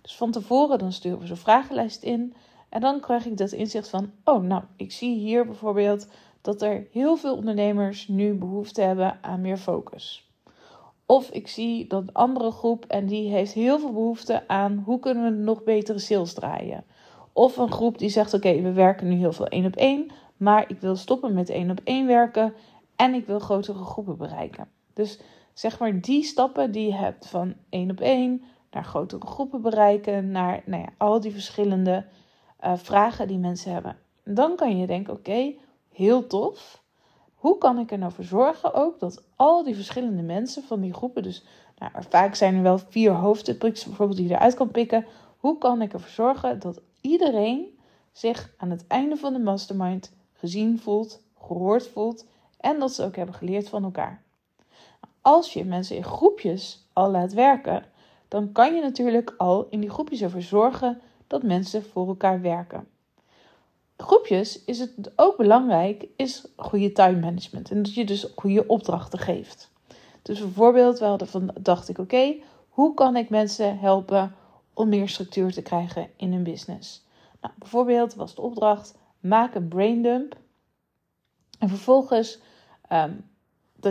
Dus 0.00 0.16
van 0.16 0.30
tevoren 0.30 0.78
dan 0.78 0.92
sturen 0.92 1.18
we 1.18 1.26
zo'n 1.26 1.36
vragenlijst 1.36 2.02
in 2.02 2.34
en 2.68 2.80
dan 2.80 3.00
krijg 3.00 3.26
ik 3.26 3.36
dat 3.36 3.52
inzicht 3.52 3.88
van, 3.88 4.12
oh 4.24 4.42
nou, 4.42 4.62
ik 4.76 4.92
zie 4.92 5.18
hier 5.18 5.46
bijvoorbeeld 5.46 6.08
dat 6.44 6.62
er 6.62 6.86
heel 6.90 7.16
veel 7.16 7.36
ondernemers 7.36 8.08
nu 8.08 8.34
behoefte 8.34 8.80
hebben 8.80 9.18
aan 9.20 9.40
meer 9.40 9.56
focus. 9.56 10.32
Of 11.06 11.30
ik 11.30 11.48
zie 11.48 11.86
dat 11.86 12.02
een 12.02 12.12
andere 12.12 12.50
groep 12.50 12.84
en 12.84 13.06
die 13.06 13.30
heeft 13.30 13.52
heel 13.52 13.78
veel 13.78 13.92
behoefte 13.92 14.48
aan 14.48 14.82
hoe 14.84 14.98
kunnen 14.98 15.24
we 15.24 15.42
nog 15.42 15.62
betere 15.62 15.98
sales 15.98 16.34
draaien. 16.34 16.84
Of 17.32 17.56
een 17.56 17.72
groep 17.72 17.98
die 17.98 18.08
zegt: 18.08 18.34
Oké, 18.34 18.60
we 18.60 18.72
werken 18.72 19.08
nu 19.08 19.14
heel 19.14 19.32
veel 19.32 19.46
één 19.46 19.66
op 19.66 19.76
één, 19.76 20.10
maar 20.36 20.70
ik 20.70 20.80
wil 20.80 20.96
stoppen 20.96 21.34
met 21.34 21.48
één 21.48 21.70
op 21.70 21.80
één 21.84 22.06
werken 22.06 22.54
en 22.96 23.14
ik 23.14 23.26
wil 23.26 23.38
grotere 23.38 23.84
groepen 23.84 24.16
bereiken. 24.16 24.68
Dus 24.94 25.20
zeg 25.52 25.78
maar 25.78 26.00
die 26.00 26.22
stappen 26.22 26.72
die 26.72 26.86
je 26.86 26.94
hebt 26.94 27.28
van 27.28 27.54
één 27.68 27.90
op 27.90 28.00
één 28.00 28.42
naar 28.70 28.84
grotere 28.84 29.26
groepen 29.26 29.62
bereiken, 29.62 30.30
naar 30.30 30.62
nou 30.66 30.82
ja, 30.82 30.88
al 30.98 31.20
die 31.20 31.32
verschillende 31.32 32.04
uh, 32.64 32.76
vragen 32.76 33.28
die 33.28 33.38
mensen 33.38 33.72
hebben. 33.72 33.96
Dan 34.24 34.56
kan 34.56 34.78
je 34.78 34.86
denken: 34.86 35.12
Oké, 35.12 35.54
heel 35.94 36.26
tof. 36.26 36.82
Hoe 37.34 37.58
kan 37.58 37.78
ik 37.78 37.90
er 37.90 37.98
nou 37.98 38.12
voor 38.12 38.24
zorgen 38.24 38.74
ook 38.74 39.00
dat 39.00 39.24
al 39.36 39.64
die 39.64 39.74
verschillende 39.74 40.22
mensen 40.22 40.62
van 40.62 40.80
die 40.80 40.92
groepen, 40.92 41.22
dus 41.22 41.44
nou, 41.78 41.92
vaak 42.08 42.34
zijn 42.34 42.54
er 42.54 42.62
wel 42.62 42.78
vier 42.78 43.12
hoofdtopics 43.12 43.84
bijvoorbeeld 43.84 44.18
die 44.18 44.28
je 44.28 44.34
eruit 44.34 44.54
kan 44.54 44.70
pikken. 44.70 45.06
Hoe 45.36 45.58
kan 45.58 45.82
ik 45.82 45.92
ervoor 45.92 46.08
zorgen 46.08 46.60
dat 46.60 46.80
iedereen 47.00 47.78
zich 48.12 48.54
aan 48.56 48.70
het 48.70 48.86
einde 48.86 49.16
van 49.16 49.32
de 49.32 49.38
mastermind 49.38 50.12
gezien 50.32 50.78
voelt, 50.78 51.22
gehoord 51.38 51.88
voelt 51.88 52.26
en 52.60 52.78
dat 52.78 52.92
ze 52.92 53.04
ook 53.04 53.16
hebben 53.16 53.34
geleerd 53.34 53.68
van 53.68 53.84
elkaar? 53.84 54.22
Als 55.20 55.52
je 55.52 55.64
mensen 55.64 55.96
in 55.96 56.04
groepjes 56.04 56.88
al 56.92 57.10
laat 57.10 57.32
werken, 57.32 57.84
dan 58.28 58.52
kan 58.52 58.74
je 58.74 58.80
natuurlijk 58.80 59.34
al 59.36 59.66
in 59.70 59.80
die 59.80 59.90
groepjes 59.90 60.20
ervoor 60.20 60.42
zorgen 60.42 61.00
dat 61.26 61.42
mensen 61.42 61.84
voor 61.84 62.08
elkaar 62.08 62.40
werken 62.40 62.88
groepjes 63.96 64.64
is 64.64 64.78
het 64.78 65.12
ook 65.16 65.36
belangrijk, 65.36 66.06
is 66.16 66.46
goede 66.56 66.92
time 66.92 67.20
management. 67.20 67.70
En 67.70 67.82
dat 67.82 67.94
je 67.94 68.04
dus 68.04 68.32
goede 68.36 68.66
opdrachten 68.66 69.18
geeft. 69.18 69.72
Dus 70.22 70.38
bijvoorbeeld, 70.38 70.98
we 70.98 71.04
hadden 71.04 71.28
van, 71.28 71.54
dacht 71.60 71.88
ik, 71.88 71.98
oké, 71.98 72.34
hoe 72.68 72.94
kan 72.94 73.16
ik 73.16 73.30
mensen 73.30 73.78
helpen 73.78 74.34
om 74.74 74.88
meer 74.88 75.08
structuur 75.08 75.52
te 75.52 75.62
krijgen 75.62 76.08
in 76.16 76.32
hun 76.32 76.42
business? 76.42 77.06
Nou, 77.40 77.54
bijvoorbeeld 77.58 78.14
was 78.14 78.34
de 78.34 78.40
opdracht, 78.40 78.98
maak 79.20 79.54
een 79.54 79.68
braindump. 79.68 80.36
En 81.58 81.68
vervolgens, 81.68 82.40
um, 82.92 83.24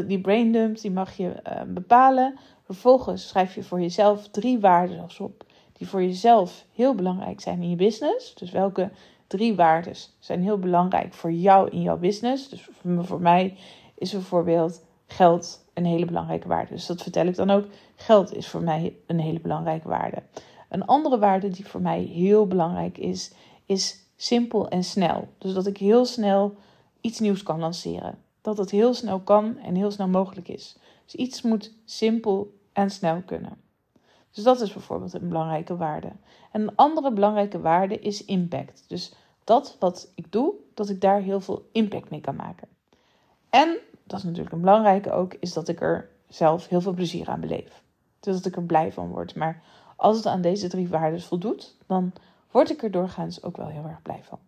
die 0.08 0.22
braindump, 0.22 0.80
die 0.80 0.92
mag 0.92 1.18
je 1.18 1.30
ehm, 1.30 1.74
bepalen. 1.74 2.40
Vervolgens 2.64 3.28
schrijf 3.28 3.56
je 3.56 3.64
voor 3.64 3.82
jezelf 3.82 4.28
drie 4.28 4.60
waarden 4.60 5.08
op 5.20 5.44
die 5.74 5.88
voor 5.88 6.02
jezelf 6.02 6.66
heel 6.74 6.96
belangrijk 6.96 7.42
zijn 7.42 7.62
in 7.62 7.70
je 7.70 7.76
business. 7.76 8.36
Dus 8.36 8.52
welke 8.52 8.92
drie 9.28 9.56
waarden 9.56 9.96
zijn 10.20 10.42
heel 10.42 10.60
belangrijk 10.60 11.14
voor 11.14 11.32
jou 11.32 11.70
in 11.70 11.82
jouw 11.82 11.98
business. 11.98 12.50
Dus 12.50 12.70
voor 13.00 13.22
mij 13.22 13.58
is 13.96 14.12
bijvoorbeeld 14.12 14.84
geld 15.06 15.66
een 15.74 15.86
hele 15.86 16.06
belangrijke 16.06 16.48
waarde. 16.48 16.74
Dus 16.74 16.86
dat 16.86 17.02
vertel 17.02 17.26
ik 17.26 17.36
dan 17.36 17.50
ook. 17.50 17.66
Geld 17.96 18.36
is 18.36 18.48
voor 18.48 18.62
mij 18.62 18.96
een 19.08 19.20
hele 19.20 19.40
belangrijke 19.40 19.88
waarde. 19.88 20.24
Een 20.70 20.86
andere 20.86 21.20
waarde 21.20 21.50
die 21.50 21.68
voor 21.68 21.82
mij 21.82 22.02
heel 22.02 22.48
belangrijk 22.48 22.98
is, 22.98 23.34
is 23.66 24.08
simpel 24.16 24.70
en 24.70 24.84
snel. 24.84 25.28
Dus 25.38 25.54
dat 25.54 25.68
ik 25.68 25.78
heel 25.78 26.06
snel 26.06 26.56
iets 27.02 27.20
nieuws 27.20 27.44
kan 27.44 27.60
lanceren. 27.60 28.18
Dat 28.42 28.58
het 28.58 28.72
heel 28.72 28.94
snel 28.94 29.20
kan 29.20 29.58
en 29.58 29.76
heel 29.76 29.92
snel 29.92 30.08
mogelijk 30.08 30.48
is. 30.48 30.78
Dus 31.06 31.16
iets 31.16 31.42
moet 31.42 31.74
simpel 31.86 32.54
en 32.74 32.90
snel 32.90 33.22
kunnen. 33.26 33.58
Dus 34.34 34.44
dat 34.44 34.62
is 34.62 34.74
bijvoorbeeld 34.74 35.14
een 35.14 35.28
belangrijke 35.28 35.78
waarde. 35.78 36.12
En 36.52 36.62
een 36.62 36.76
andere 36.76 37.12
belangrijke 37.12 37.62
waarde 37.62 38.00
is 38.00 38.26
impact. 38.26 38.84
Dus 38.88 39.14
dat 39.44 39.76
wat 39.80 40.12
ik 40.16 40.32
doe, 40.32 40.54
dat 40.74 40.90
ik 40.90 41.02
daar 41.02 41.22
heel 41.22 41.42
veel 41.42 41.70
impact 41.72 42.10
mee 42.10 42.22
kan 42.22 42.36
maken. 42.36 42.68
En, 43.50 43.78
dat 44.04 44.20
is 44.20 44.26
natuurlijk 44.26 44.56
een 44.56 44.62
belangrijke 44.62 45.12
ook, 45.12 45.34
is 45.40 45.54
dat 45.54 45.68
ik 45.68 45.82
er 45.82 46.10
zelf 46.28 46.68
heel 46.68 46.82
veel 46.82 46.94
plezier 46.94 47.30
aan 47.30 47.40
beleef. 47.40 47.84
Dus 48.20 48.36
dat 48.36 48.46
ik 48.46 48.56
er 48.56 48.64
blij 48.64 48.92
van 48.92 49.08
word. 49.08 49.36
Maar 49.36 49.64
als 49.96 50.18
het 50.18 50.26
aan 50.26 50.42
deze 50.42 50.68
drie 50.68 50.90
waarden 50.90 51.22
voldoet, 51.22 51.76
dan 51.88 52.14
word 52.52 52.70
ik 52.70 52.84
er 52.84 52.92
doorgaans 52.92 53.44
ook 53.44 53.58
wel 53.58 53.68
heel 53.68 53.86
erg 53.86 54.02
blij 54.02 54.24
van. 54.24 54.40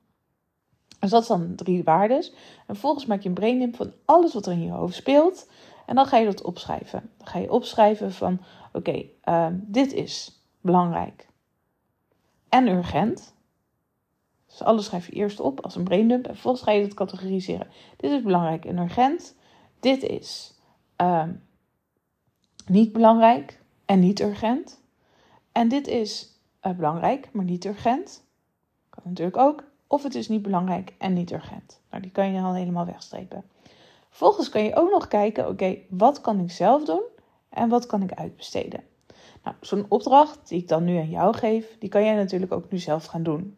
Dus 1.00 1.10
dat 1.10 1.26
zijn 1.26 1.56
drie 1.56 1.84
waarden. 1.84 2.18
En 2.18 2.32
vervolgens 2.66 3.06
maak 3.06 3.22
je 3.22 3.30
een 3.30 3.36
braindump 3.36 3.76
van 3.76 3.92
alles 4.06 4.34
wat 4.34 4.46
er 4.46 4.52
in 4.52 4.64
je 4.64 4.72
hoofd 4.72 4.96
speelt. 4.96 5.48
En 5.86 5.96
dan 5.96 6.06
ga 6.06 6.18
je 6.18 6.26
dat 6.26 6.42
opschrijven. 6.42 7.12
Dan 7.18 7.28
ga 7.28 7.40
je 7.40 7.52
opschrijven 7.52 8.12
van, 8.12 8.42
oké, 8.74 9.06
ehm, 9.22 9.56
dit 9.62 9.94
is 9.94 10.42
belangrijk 10.62 11.28
en 12.50 12.68
urgent. 12.68 13.34
Dus 14.48 14.64
alles 14.64 14.86
schrijf 14.86 15.06
je 15.06 15.12
eerst 15.12 15.40
op 15.40 15.60
als 15.60 15.76
een 15.76 15.84
braindump 15.84 16.26
en 16.26 16.34
vervolgens 16.34 16.64
ga 16.64 16.72
je 16.72 16.82
het 16.82 16.94
categoriseren. 16.94 17.68
Dit 17.98 18.12
is 18.12 18.22
belangrijk 18.22 18.66
en 18.66 18.78
urgent. 18.78 19.36
Dit 19.80 20.04
is 20.04 20.60
ehm, 20.96 21.34
niet 22.68 22.92
belangrijk 22.92 23.62
en 23.86 24.00
niet 24.00 24.20
urgent. 24.20 24.84
En 25.52 25.68
dit 25.68 25.88
is 25.88 26.40
uh, 26.64 26.74
belangrijk, 26.74 27.30
maar 27.34 27.46
niet 27.46 27.66
urgent. 27.66 28.24
Kan 28.90 29.04
natuurlijk 29.06 29.38
ook. 29.38 29.64
Of 29.88 30.04
het 30.04 30.16
is 30.16 30.28
niet 30.28 30.42
belangrijk 30.42 30.94
en 30.98 31.14
niet 31.14 31.32
urgent. 31.32 31.82
Nou, 31.90 32.02
die 32.02 32.12
kan 32.12 32.32
je 32.32 32.42
al 32.42 32.54
helemaal 32.54 32.86
wegstrepen. 32.86 33.44
Vervolgens 34.16 34.50
kan 34.50 34.64
je 34.64 34.76
ook 34.76 34.92
nog 34.92 35.08
kijken, 35.08 35.48
oké, 35.48 35.78
wat 35.90 36.22
kan 36.22 36.40
ik 36.40 36.52
zelf 36.52 36.86
doen 36.86 37.02
en 37.50 37.70
wat 37.70 37.86
kan 37.86 38.02
ik 38.02 38.12
uitbesteden? 38.12 38.84
Nou, 39.44 39.56
zo'n 39.62 39.86
opdracht 39.90 40.48
die 40.48 40.62
ik 40.62 40.68
dan 40.68 40.84
nu 40.84 40.98
aan 40.98 41.10
jou 41.10 41.36
geef, 41.36 41.78
die 41.80 41.90
kan 41.90 42.04
jij 42.04 42.16
natuurlijk 42.16 42.52
ook 42.52 42.72
nu 42.72 42.78
zelf 42.78 43.06
gaan 43.06 43.24
doen. 43.24 43.58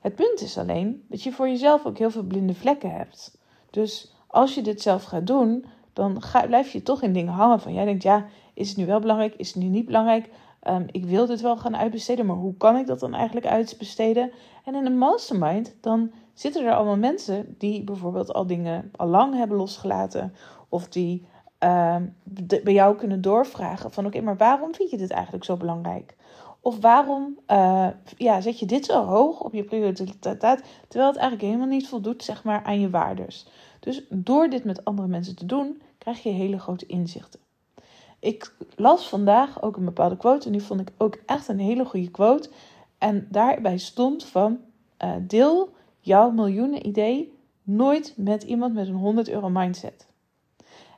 Het 0.00 0.14
punt 0.14 0.40
is 0.40 0.58
alleen 0.58 1.04
dat 1.08 1.22
je 1.22 1.32
voor 1.32 1.48
jezelf 1.48 1.86
ook 1.86 1.98
heel 1.98 2.10
veel 2.10 2.22
blinde 2.22 2.54
vlekken 2.54 2.90
hebt. 2.90 3.38
Dus 3.70 4.14
als 4.26 4.54
je 4.54 4.62
dit 4.62 4.82
zelf 4.82 5.04
gaat 5.04 5.26
doen, 5.26 5.64
dan 5.92 6.22
ga, 6.22 6.46
blijf 6.46 6.72
je 6.72 6.82
toch 6.82 7.02
in 7.02 7.12
dingen 7.12 7.32
hangen 7.32 7.60
van 7.60 7.74
jij 7.74 7.84
denkt, 7.84 8.02
ja, 8.02 8.26
is 8.54 8.68
het 8.68 8.76
nu 8.76 8.86
wel 8.86 9.00
belangrijk, 9.00 9.34
is 9.34 9.54
het 9.54 9.62
nu 9.62 9.68
niet 9.68 9.86
belangrijk? 9.86 10.30
Um, 10.68 10.86
ik 10.90 11.04
wil 11.04 11.26
dit 11.26 11.40
wel 11.40 11.56
gaan 11.56 11.76
uitbesteden, 11.76 12.26
maar 12.26 12.36
hoe 12.36 12.56
kan 12.56 12.76
ik 12.76 12.86
dat 12.86 13.00
dan 13.00 13.14
eigenlijk 13.14 13.46
uitbesteden? 13.46 14.30
En 14.64 14.74
in 14.74 14.86
een 14.86 14.98
mastermind, 14.98 15.76
dan 15.80 16.12
zitten 16.34 16.66
er 16.66 16.74
allemaal 16.74 16.96
mensen 16.96 17.54
die 17.58 17.84
bijvoorbeeld 17.84 18.32
al 18.32 18.46
dingen 18.46 18.90
al 18.96 19.06
lang 19.06 19.34
hebben 19.34 19.56
losgelaten. 19.56 20.34
Of 20.68 20.88
die 20.88 21.26
uh, 21.64 21.96
bij 22.64 22.72
jou 22.72 22.96
kunnen 22.96 23.20
doorvragen 23.20 23.92
van 23.92 24.06
oké, 24.06 24.20
maar 24.20 24.36
waarom 24.36 24.74
vind 24.74 24.90
je 24.90 24.96
dit 24.96 25.10
eigenlijk 25.10 25.44
zo 25.44 25.56
belangrijk? 25.56 26.16
Of 26.60 26.80
waarom 26.80 27.38
uh, 27.48 27.88
ja, 28.16 28.40
zet 28.40 28.58
je 28.58 28.66
dit 28.66 28.84
zo 28.84 29.04
hoog 29.04 29.40
op 29.40 29.52
je 29.52 29.64
prioriteit, 29.64 30.20
terwijl 30.88 31.10
het 31.10 31.16
eigenlijk 31.16 31.40
helemaal 31.40 31.66
niet 31.66 31.88
voldoet 31.88 32.24
zeg 32.24 32.44
maar, 32.44 32.64
aan 32.64 32.80
je 32.80 32.90
waardes. 32.90 33.46
Dus 33.80 34.04
door 34.08 34.48
dit 34.48 34.64
met 34.64 34.84
andere 34.84 35.08
mensen 35.08 35.36
te 35.36 35.46
doen, 35.46 35.82
krijg 35.98 36.22
je 36.22 36.30
hele 36.30 36.58
grote 36.58 36.86
inzichten. 36.86 37.40
Ik 38.18 38.54
las 38.76 39.08
vandaag 39.08 39.62
ook 39.62 39.76
een 39.76 39.84
bepaalde 39.84 40.16
quote 40.16 40.46
en 40.46 40.52
die 40.52 40.62
vond 40.62 40.80
ik 40.80 40.92
ook 40.98 41.18
echt 41.26 41.48
een 41.48 41.58
hele 41.58 41.84
goede 41.84 42.10
quote. 42.10 42.50
En 42.98 43.26
daarbij 43.30 43.78
stond 43.78 44.24
van 44.24 44.58
uh, 45.04 45.10
deel 45.20 45.68
jouw 46.04 46.30
miljoenen 46.30 46.86
idee 46.86 47.32
nooit 47.62 48.12
met 48.16 48.42
iemand 48.42 48.74
met 48.74 48.88
een 48.88 48.94
100 48.94 49.28
euro 49.28 49.48
mindset. 49.48 50.06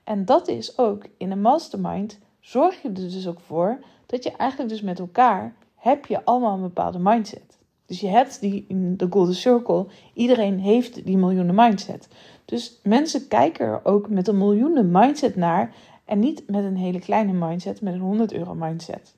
En 0.05 0.25
dat 0.25 0.49
is 0.49 0.79
ook 0.79 1.05
in 1.17 1.31
een 1.31 1.41
mastermind 1.41 2.19
zorg 2.41 2.83
je 2.83 2.89
er 2.89 2.95
dus 2.95 3.29
ook 3.29 3.41
voor 3.41 3.79
dat 4.07 4.25
je 4.25 4.33
eigenlijk 4.37 4.71
dus 4.71 4.83
met 4.83 4.99
elkaar 4.99 5.55
heb 5.77 6.07
je 6.07 6.25
allemaal 6.25 6.55
een 6.55 6.63
bepaalde 6.63 6.99
mindset. 6.99 7.59
Dus 7.87 8.01
je 8.01 8.09
hebt 8.09 8.41
die 8.41 8.65
in 8.69 8.97
de 8.97 9.07
Golden 9.11 9.35
Circle, 9.35 9.87
iedereen 10.15 10.59
heeft 10.59 11.05
die 11.05 11.17
miljoenen 11.17 11.55
mindset. 11.55 12.09
Dus 12.45 12.81
mensen 12.83 13.29
kijken 13.29 13.67
er 13.67 13.85
ook 13.85 14.09
met 14.09 14.29
een 14.29 14.39
miljoenen 14.39 14.91
mindset 14.91 15.37
naar 15.37 15.75
en 16.05 16.19
niet 16.19 16.43
met 16.47 16.65
een 16.65 16.77
hele 16.77 16.99
kleine 16.99 17.33
mindset, 17.33 17.81
met 17.81 17.95
een 17.95 18.01
100 18.01 18.33
euro 18.33 18.55
mindset. 18.55 19.15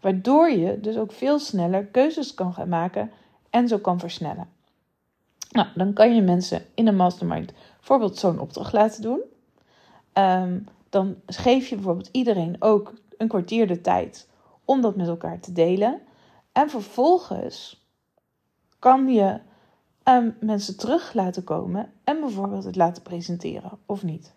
Waardoor 0.00 0.50
je 0.50 0.80
dus 0.80 0.96
ook 0.96 1.12
veel 1.12 1.38
sneller 1.38 1.84
keuzes 1.84 2.34
kan 2.34 2.52
gaan 2.52 2.68
maken 2.68 3.10
en 3.50 3.68
zo 3.68 3.78
kan 3.78 3.98
versnellen. 3.98 4.48
Nou, 5.50 5.68
dan 5.74 5.92
kan 5.92 6.14
je 6.14 6.22
mensen 6.22 6.64
in 6.74 6.86
een 6.86 6.96
mastermind 6.96 7.52
bijvoorbeeld 7.76 8.16
zo'n 8.16 8.38
opdracht 8.38 8.72
laten 8.72 9.02
doen. 9.02 9.20
Ehm, 10.12 10.58
dan 10.88 11.16
geef 11.26 11.68
je 11.68 11.74
bijvoorbeeld 11.74 12.08
iedereen 12.12 12.56
ook 12.58 12.94
een 13.16 13.28
kwartier 13.28 13.66
de 13.66 13.80
tijd 13.80 14.28
om 14.64 14.80
dat 14.80 14.96
met 14.96 15.08
elkaar 15.08 15.40
te 15.40 15.52
delen. 15.52 16.00
En 16.52 16.70
vervolgens 16.70 17.86
kan 18.78 19.08
je 19.08 19.40
um, 20.04 20.36
mensen 20.40 20.76
terug 20.76 21.12
laten 21.12 21.44
komen 21.44 21.92
en 22.04 22.20
bijvoorbeeld 22.20 22.64
het 22.64 22.76
laten 22.76 23.02
presenteren 23.02 23.78
of 23.86 24.02
niet. 24.02 24.34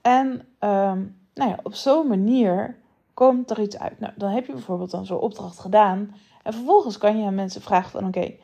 En 0.00 0.28
um, 0.60 1.16
nou 1.34 1.50
ja, 1.50 1.58
op 1.62 1.74
zo'n 1.74 2.08
manier 2.08 2.76
komt 3.14 3.50
er 3.50 3.60
iets 3.60 3.78
uit. 3.78 4.00
Nou, 4.00 4.12
dan 4.16 4.30
heb 4.30 4.46
je 4.46 4.52
bijvoorbeeld 4.52 4.90
dan 4.90 5.06
zo'n 5.06 5.18
opdracht 5.18 5.58
gedaan. 5.58 6.14
En 6.42 6.52
vervolgens 6.52 6.98
kan 6.98 7.18
je 7.18 7.26
aan 7.26 7.34
mensen 7.34 7.62
vragen 7.62 7.90
van 7.90 8.06
oké, 8.06 8.34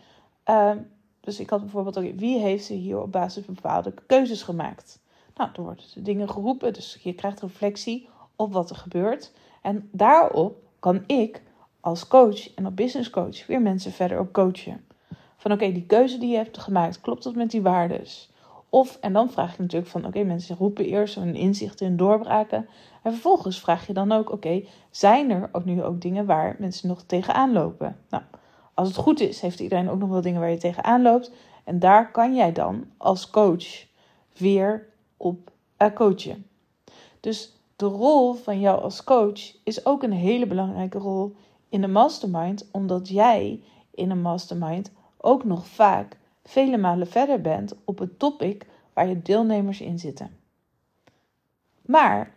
dus 1.24 1.40
ik 1.40 1.50
had 1.50 1.60
bijvoorbeeld, 1.60 1.98
ook, 1.98 2.18
wie 2.18 2.38
heeft 2.38 2.68
er 2.68 2.76
hier 2.76 3.00
op 3.00 3.12
basis 3.12 3.44
van 3.44 3.54
bepaalde 3.54 3.94
keuzes 4.06 4.42
gemaakt? 4.42 5.00
Nou, 5.34 5.50
dan 5.52 5.64
worden 5.64 5.84
de 5.94 6.02
dingen 6.02 6.28
geroepen, 6.28 6.72
dus 6.72 6.98
je 7.02 7.12
krijgt 7.12 7.40
reflectie 7.40 8.08
op 8.36 8.52
wat 8.52 8.70
er 8.70 8.76
gebeurt. 8.76 9.32
En 9.62 9.88
daarop 9.92 10.56
kan 10.78 11.04
ik 11.06 11.42
als 11.80 12.08
coach 12.08 12.54
en 12.54 12.64
als 12.64 12.74
business 12.74 13.10
coach 13.10 13.46
weer 13.46 13.62
mensen 13.62 13.92
verder 13.92 14.18
op 14.18 14.32
coachen. 14.32 14.84
Van 15.36 15.52
oké, 15.52 15.72
die 15.72 15.86
keuze 15.86 16.18
die 16.18 16.30
je 16.30 16.36
hebt 16.36 16.58
gemaakt, 16.58 17.00
klopt 17.00 17.22
dat 17.22 17.34
met 17.34 17.50
die 17.50 17.62
waardes? 17.62 18.32
Of, 18.68 18.98
en 19.00 19.12
dan 19.12 19.30
vraag 19.30 19.56
je 19.56 19.62
natuurlijk 19.62 19.90
van, 19.90 20.06
oké, 20.06 20.22
mensen 20.22 20.56
roepen 20.56 20.84
eerst 20.84 21.14
hun 21.14 21.34
inzichten 21.34 21.86
en 21.86 21.96
doorbraken. 21.96 22.68
En 23.02 23.12
vervolgens 23.12 23.60
vraag 23.60 23.86
je 23.86 23.92
dan 23.92 24.12
ook, 24.12 24.32
oké, 24.32 24.62
zijn 24.90 25.30
er 25.30 25.48
ook 25.52 25.64
nu 25.64 25.82
ook 25.82 26.00
dingen 26.00 26.26
waar 26.26 26.56
mensen 26.58 26.88
nog 26.88 27.02
tegenaan 27.02 27.52
lopen? 27.52 27.96
Nou, 28.08 28.22
als 28.74 28.88
het 28.88 28.96
goed 28.96 29.20
is, 29.20 29.40
heeft 29.40 29.60
iedereen 29.60 29.90
ook 29.90 29.98
nog 29.98 30.08
wel 30.08 30.20
dingen 30.20 30.40
waar 30.40 30.50
je 30.50 30.56
tegenaan 30.56 31.02
loopt. 31.02 31.30
En 31.64 31.78
daar 31.78 32.10
kan 32.10 32.34
jij 32.34 32.52
dan 32.52 32.84
als 32.96 33.30
coach 33.30 33.86
weer 34.36 34.88
op 35.16 35.50
uh, 35.78 35.88
coachen. 35.94 36.46
Dus 37.20 37.52
de 37.76 37.86
rol 37.86 38.32
van 38.34 38.60
jou 38.60 38.80
als 38.80 39.04
coach 39.04 39.56
is 39.64 39.86
ook 39.86 40.02
een 40.02 40.12
hele 40.12 40.46
belangrijke 40.46 40.98
rol 40.98 41.36
in 41.68 41.80
de 41.80 41.88
mastermind, 41.88 42.68
omdat 42.70 43.08
jij 43.08 43.60
in 43.90 44.10
een 44.10 44.22
mastermind 44.22 44.90
ook 45.16 45.44
nog 45.44 45.66
vaak 45.66 46.16
vele 46.44 46.76
malen 46.76 47.06
verder 47.06 47.40
bent 47.40 47.74
op 47.84 47.98
het 47.98 48.18
topic 48.18 48.66
waar 48.92 49.08
je 49.08 49.22
deelnemers 49.22 49.80
in 49.80 49.98
zitten. 49.98 50.36
Maar 51.82 52.34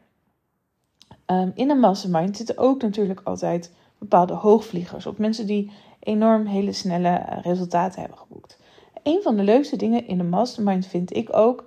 um, 1.25 1.51
in 1.55 1.69
een 1.69 1.79
mastermind 1.79 2.37
zitten 2.37 2.57
ook 2.57 2.81
natuurlijk 2.81 3.21
altijd 3.23 3.71
bepaalde 3.97 4.33
hoogvliegers 4.33 5.05
of 5.05 5.17
mensen 5.17 5.47
die 5.47 5.71
enorm 6.07 6.45
hele 6.45 6.71
snelle 6.71 7.09
eh, 7.09 7.41
resultaten 7.41 7.99
hebben 7.99 8.17
geboekt. 8.17 8.59
Een 9.03 9.21
van 9.21 9.35
de 9.35 9.43
leukste 9.43 9.75
dingen 9.75 10.07
in 10.07 10.19
een 10.19 10.29
mastermind 10.29 10.87
vind 10.87 11.15
ik 11.15 11.35
ook 11.35 11.65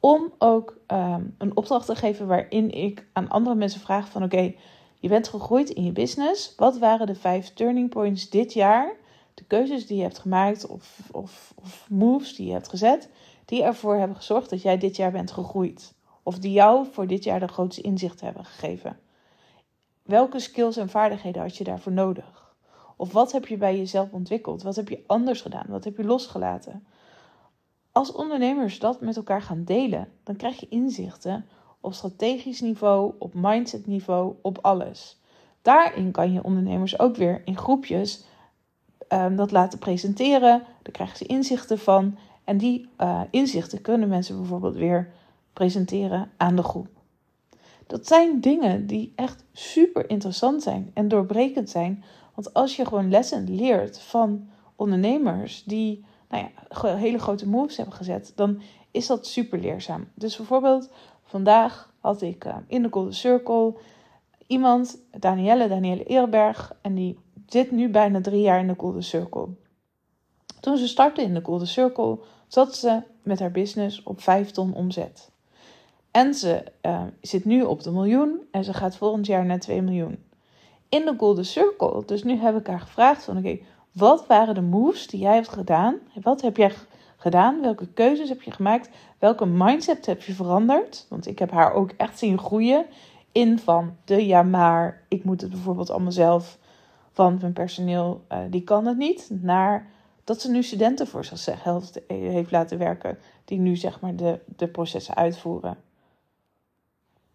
om 0.00 0.32
ook 0.38 0.78
um, 0.86 1.34
een 1.38 1.56
opdracht 1.56 1.86
te 1.86 1.94
geven 1.94 2.26
waarin 2.26 2.70
ik 2.70 3.06
aan 3.12 3.28
andere 3.28 3.56
mensen 3.56 3.80
vraag 3.80 4.08
van 4.08 4.22
oké, 4.22 4.54
je 5.00 5.08
bent 5.08 5.28
gegroeid 5.28 5.70
in 5.70 5.84
je 5.84 5.92
business. 5.92 6.54
Wat 6.56 6.78
waren 6.78 7.06
de 7.06 7.14
vijf 7.14 7.54
turning 7.54 7.90
points 7.90 8.30
dit 8.30 8.52
jaar? 8.52 8.96
De 9.34 9.44
keuzes 9.44 9.86
die 9.86 9.96
je 9.96 10.02
hebt 10.02 10.18
gemaakt 10.18 10.66
of, 10.66 10.98
of, 11.12 11.54
of 11.62 11.86
moves 11.88 12.36
die 12.36 12.46
je 12.46 12.52
hebt 12.52 12.68
gezet, 12.68 13.08
die 13.44 13.62
ervoor 13.62 13.96
hebben 13.96 14.16
gezorgd 14.16 14.50
dat 14.50 14.62
jij 14.62 14.78
dit 14.78 14.96
jaar 14.96 15.12
bent 15.12 15.30
gegroeid. 15.30 15.94
Of 16.22 16.38
die 16.38 16.52
jou 16.52 16.86
voor 16.92 17.06
dit 17.06 17.24
jaar 17.24 17.40
de 17.40 17.48
grootste 17.48 17.82
inzichten 17.82 18.26
hebben 18.26 18.44
gegeven. 18.44 18.98
Welke 20.02 20.38
skills 20.38 20.76
en 20.76 20.88
vaardigheden 20.88 21.42
had 21.42 21.56
je 21.56 21.64
daarvoor 21.64 21.92
nodig? 21.92 22.45
Of 22.96 23.12
wat 23.12 23.32
heb 23.32 23.46
je 23.46 23.56
bij 23.56 23.76
jezelf 23.76 24.12
ontwikkeld? 24.12 24.62
Wat 24.62 24.76
heb 24.76 24.88
je 24.88 25.04
anders 25.06 25.40
gedaan? 25.40 25.66
Wat 25.68 25.84
heb 25.84 25.96
je 25.96 26.04
losgelaten? 26.04 26.86
Als 27.92 28.12
ondernemers 28.12 28.78
dat 28.78 29.00
met 29.00 29.16
elkaar 29.16 29.42
gaan 29.42 29.64
delen, 29.64 30.08
dan 30.22 30.36
krijg 30.36 30.60
je 30.60 30.68
inzichten 30.68 31.46
op 31.80 31.94
strategisch 31.94 32.60
niveau, 32.60 33.14
op 33.18 33.34
mindset 33.34 33.86
niveau, 33.86 34.34
op 34.42 34.58
alles. 34.62 35.20
Daarin 35.62 36.10
kan 36.10 36.32
je 36.32 36.44
ondernemers 36.44 36.98
ook 36.98 37.16
weer 37.16 37.42
in 37.44 37.56
groepjes 37.56 38.24
um, 39.08 39.36
dat 39.36 39.50
laten 39.50 39.78
presenteren. 39.78 40.62
Daar 40.82 40.92
krijgen 40.92 41.16
ze 41.16 41.24
inzichten 41.26 41.78
van. 41.78 42.18
En 42.44 42.58
die 42.58 42.88
uh, 43.00 43.20
inzichten 43.30 43.80
kunnen 43.80 44.08
mensen 44.08 44.36
bijvoorbeeld 44.36 44.74
weer 44.76 45.12
presenteren 45.52 46.30
aan 46.36 46.56
de 46.56 46.62
groep. 46.62 46.88
Dat 47.86 48.06
zijn 48.06 48.40
dingen 48.40 48.86
die 48.86 49.12
echt 49.16 49.44
super 49.52 50.10
interessant 50.10 50.62
zijn 50.62 50.90
en 50.94 51.08
doorbrekend 51.08 51.70
zijn. 51.70 52.04
Want 52.36 52.54
als 52.54 52.76
je 52.76 52.86
gewoon 52.86 53.10
lessen 53.10 53.54
leert 53.54 53.98
van 53.98 54.48
ondernemers 54.76 55.64
die 55.64 56.04
nou 56.28 56.48
ja, 56.80 56.96
hele 56.96 57.18
grote 57.18 57.48
moves 57.48 57.76
hebben 57.76 57.94
gezet, 57.94 58.32
dan 58.34 58.60
is 58.90 59.06
dat 59.06 59.26
super 59.26 59.58
leerzaam. 59.58 60.08
Dus 60.14 60.36
bijvoorbeeld 60.36 60.90
vandaag 61.22 61.92
had 62.00 62.22
ik 62.22 62.44
uh, 62.44 62.56
in 62.66 62.82
de 62.82 62.88
Golden 62.90 63.14
Circle 63.14 63.74
iemand, 64.46 64.98
Danielle, 65.18 65.68
Danielle 65.68 66.04
Eerberg, 66.04 66.76
en 66.82 66.94
die 66.94 67.18
zit 67.46 67.70
nu 67.70 67.88
bijna 67.88 68.20
drie 68.20 68.40
jaar 68.40 68.60
in 68.60 68.66
de 68.66 68.74
Golden 68.76 69.04
Circle. 69.04 69.48
Toen 70.60 70.76
ze 70.76 70.86
startte 70.86 71.22
in 71.22 71.34
de 71.34 71.40
Golden 71.42 71.66
Circle, 71.66 72.18
zat 72.46 72.76
ze 72.76 73.02
met 73.22 73.40
haar 73.40 73.50
business 73.50 74.02
op 74.02 74.20
5 74.20 74.50
ton 74.50 74.74
omzet. 74.74 75.30
En 76.10 76.34
ze 76.34 76.64
uh, 76.82 77.02
zit 77.20 77.44
nu 77.44 77.62
op 77.62 77.82
de 77.82 77.90
miljoen 77.90 78.40
en 78.50 78.64
ze 78.64 78.74
gaat 78.74 78.96
volgend 78.96 79.26
jaar 79.26 79.44
naar 79.46 79.60
2 79.60 79.82
miljoen. 79.82 80.25
In 80.88 81.04
de 81.04 81.14
Golden 81.18 81.44
Circle, 81.44 82.02
dus 82.06 82.22
nu 82.22 82.36
heb 82.36 82.56
ik 82.58 82.66
haar 82.66 82.80
gevraagd 82.80 83.24
van 83.24 83.36
oké, 83.36 83.58
wat 83.92 84.26
waren 84.26 84.54
de 84.54 84.60
moves 84.60 85.06
die 85.06 85.20
jij 85.20 85.34
hebt 85.34 85.48
gedaan? 85.48 85.98
Wat 86.22 86.40
heb 86.40 86.56
jij 86.56 86.72
gedaan? 87.16 87.60
Welke 87.60 87.86
keuzes 87.86 88.28
heb 88.28 88.42
je 88.42 88.50
gemaakt? 88.50 88.90
Welke 89.18 89.46
mindset 89.46 90.06
heb 90.06 90.22
je 90.22 90.32
veranderd? 90.32 91.06
Want 91.08 91.26
ik 91.26 91.38
heb 91.38 91.50
haar 91.50 91.72
ook 91.72 91.90
echt 91.90 92.18
zien 92.18 92.38
groeien 92.38 92.86
in 93.32 93.58
van 93.58 93.96
de 94.04 94.26
ja 94.26 94.42
maar, 94.42 95.02
ik 95.08 95.24
moet 95.24 95.40
het 95.40 95.50
bijvoorbeeld 95.50 95.90
allemaal 95.90 96.12
zelf, 96.12 96.58
van 97.12 97.38
mijn 97.40 97.52
personeel, 97.52 98.24
uh, 98.32 98.38
die 98.50 98.62
kan 98.62 98.86
het 98.86 98.96
niet, 98.96 99.28
naar 99.30 99.90
dat 100.24 100.40
ze 100.40 100.50
nu 100.50 100.62
studenten 100.62 101.06
voor 101.06 101.24
zichzelf 101.24 101.90
heeft 102.06 102.50
laten 102.50 102.78
werken, 102.78 103.18
die 103.44 103.58
nu 103.58 103.76
zeg 103.76 104.00
maar 104.00 104.16
de, 104.16 104.40
de 104.56 104.68
processen 104.68 105.14
uitvoeren. 105.14 105.76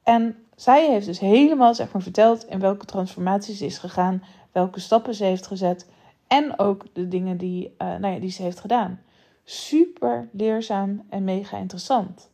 En 0.04 0.36
zij 0.62 0.90
heeft 0.90 1.06
dus 1.06 1.20
helemaal 1.20 1.76
zeg 1.76 1.90
verteld 1.94 2.46
in 2.46 2.60
welke 2.60 2.86
transformaties 2.86 3.58
ze 3.58 3.66
is 3.66 3.78
gegaan, 3.78 4.24
welke 4.52 4.80
stappen 4.80 5.16
ze 5.16 5.24
heeft 5.24 5.48
gezet 5.48 5.90
en 6.28 6.60
ook 6.60 6.86
de 6.94 7.08
dingen 7.08 7.38
die, 7.38 7.66
uh, 7.66 7.88
nou 7.88 8.14
ja, 8.14 8.20
die 8.20 8.32
ze 8.32 8.42
heeft 8.42 8.60
gedaan. 8.60 9.02
Super 9.44 10.30
leerzaam 10.32 11.06
en 11.10 11.24
mega 11.24 11.58
interessant. 11.58 12.32